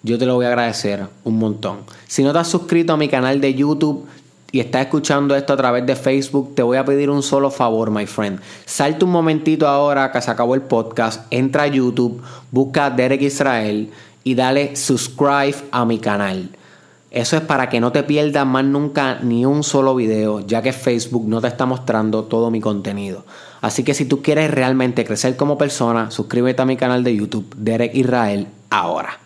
Yo 0.02 0.18
te 0.18 0.26
lo 0.26 0.34
voy 0.34 0.46
a 0.46 0.48
agradecer 0.48 1.06
un 1.24 1.38
montón. 1.38 1.78
Si 2.06 2.22
no 2.22 2.32
te 2.32 2.38
has 2.38 2.48
suscrito 2.48 2.92
a 2.92 2.96
mi 2.96 3.08
canal 3.08 3.40
de 3.40 3.54
YouTube, 3.54 4.06
y 4.52 4.60
estás 4.60 4.82
escuchando 4.82 5.34
esto 5.34 5.52
a 5.52 5.56
través 5.56 5.84
de 5.84 5.96
Facebook, 5.96 6.54
te 6.54 6.62
voy 6.62 6.76
a 6.76 6.84
pedir 6.84 7.10
un 7.10 7.22
solo 7.22 7.50
favor, 7.50 7.90
my 7.90 8.06
friend. 8.06 8.40
Salte 8.64 9.04
un 9.04 9.10
momentito 9.10 9.68
ahora 9.68 10.10
que 10.12 10.22
se 10.22 10.30
acabó 10.30 10.54
el 10.54 10.62
podcast, 10.62 11.26
entra 11.30 11.64
a 11.64 11.66
YouTube, 11.66 12.22
busca 12.50 12.88
Derek 12.88 13.22
Israel 13.22 13.90
y 14.24 14.34
dale 14.34 14.76
subscribe 14.76 15.56
a 15.72 15.84
mi 15.84 15.98
canal. 15.98 16.48
Eso 17.10 17.36
es 17.36 17.42
para 17.42 17.68
que 17.68 17.80
no 17.80 17.92
te 17.92 18.02
pierdas 18.02 18.46
más 18.46 18.64
nunca 18.64 19.18
ni 19.20 19.44
un 19.44 19.62
solo 19.62 19.94
video, 19.94 20.40
ya 20.40 20.62
que 20.62 20.72
Facebook 20.72 21.26
no 21.26 21.40
te 21.40 21.48
está 21.48 21.66
mostrando 21.66 22.24
todo 22.24 22.50
mi 22.50 22.60
contenido. 22.60 23.24
Así 23.60 23.84
que 23.84 23.94
si 23.94 24.04
tú 24.04 24.22
quieres 24.22 24.50
realmente 24.50 25.04
crecer 25.04 25.36
como 25.36 25.58
persona, 25.58 26.10
suscríbete 26.10 26.62
a 26.62 26.66
mi 26.66 26.76
canal 26.76 27.04
de 27.04 27.16
YouTube, 27.16 27.54
Derek 27.56 27.94
Israel, 27.94 28.48
ahora. 28.70 29.18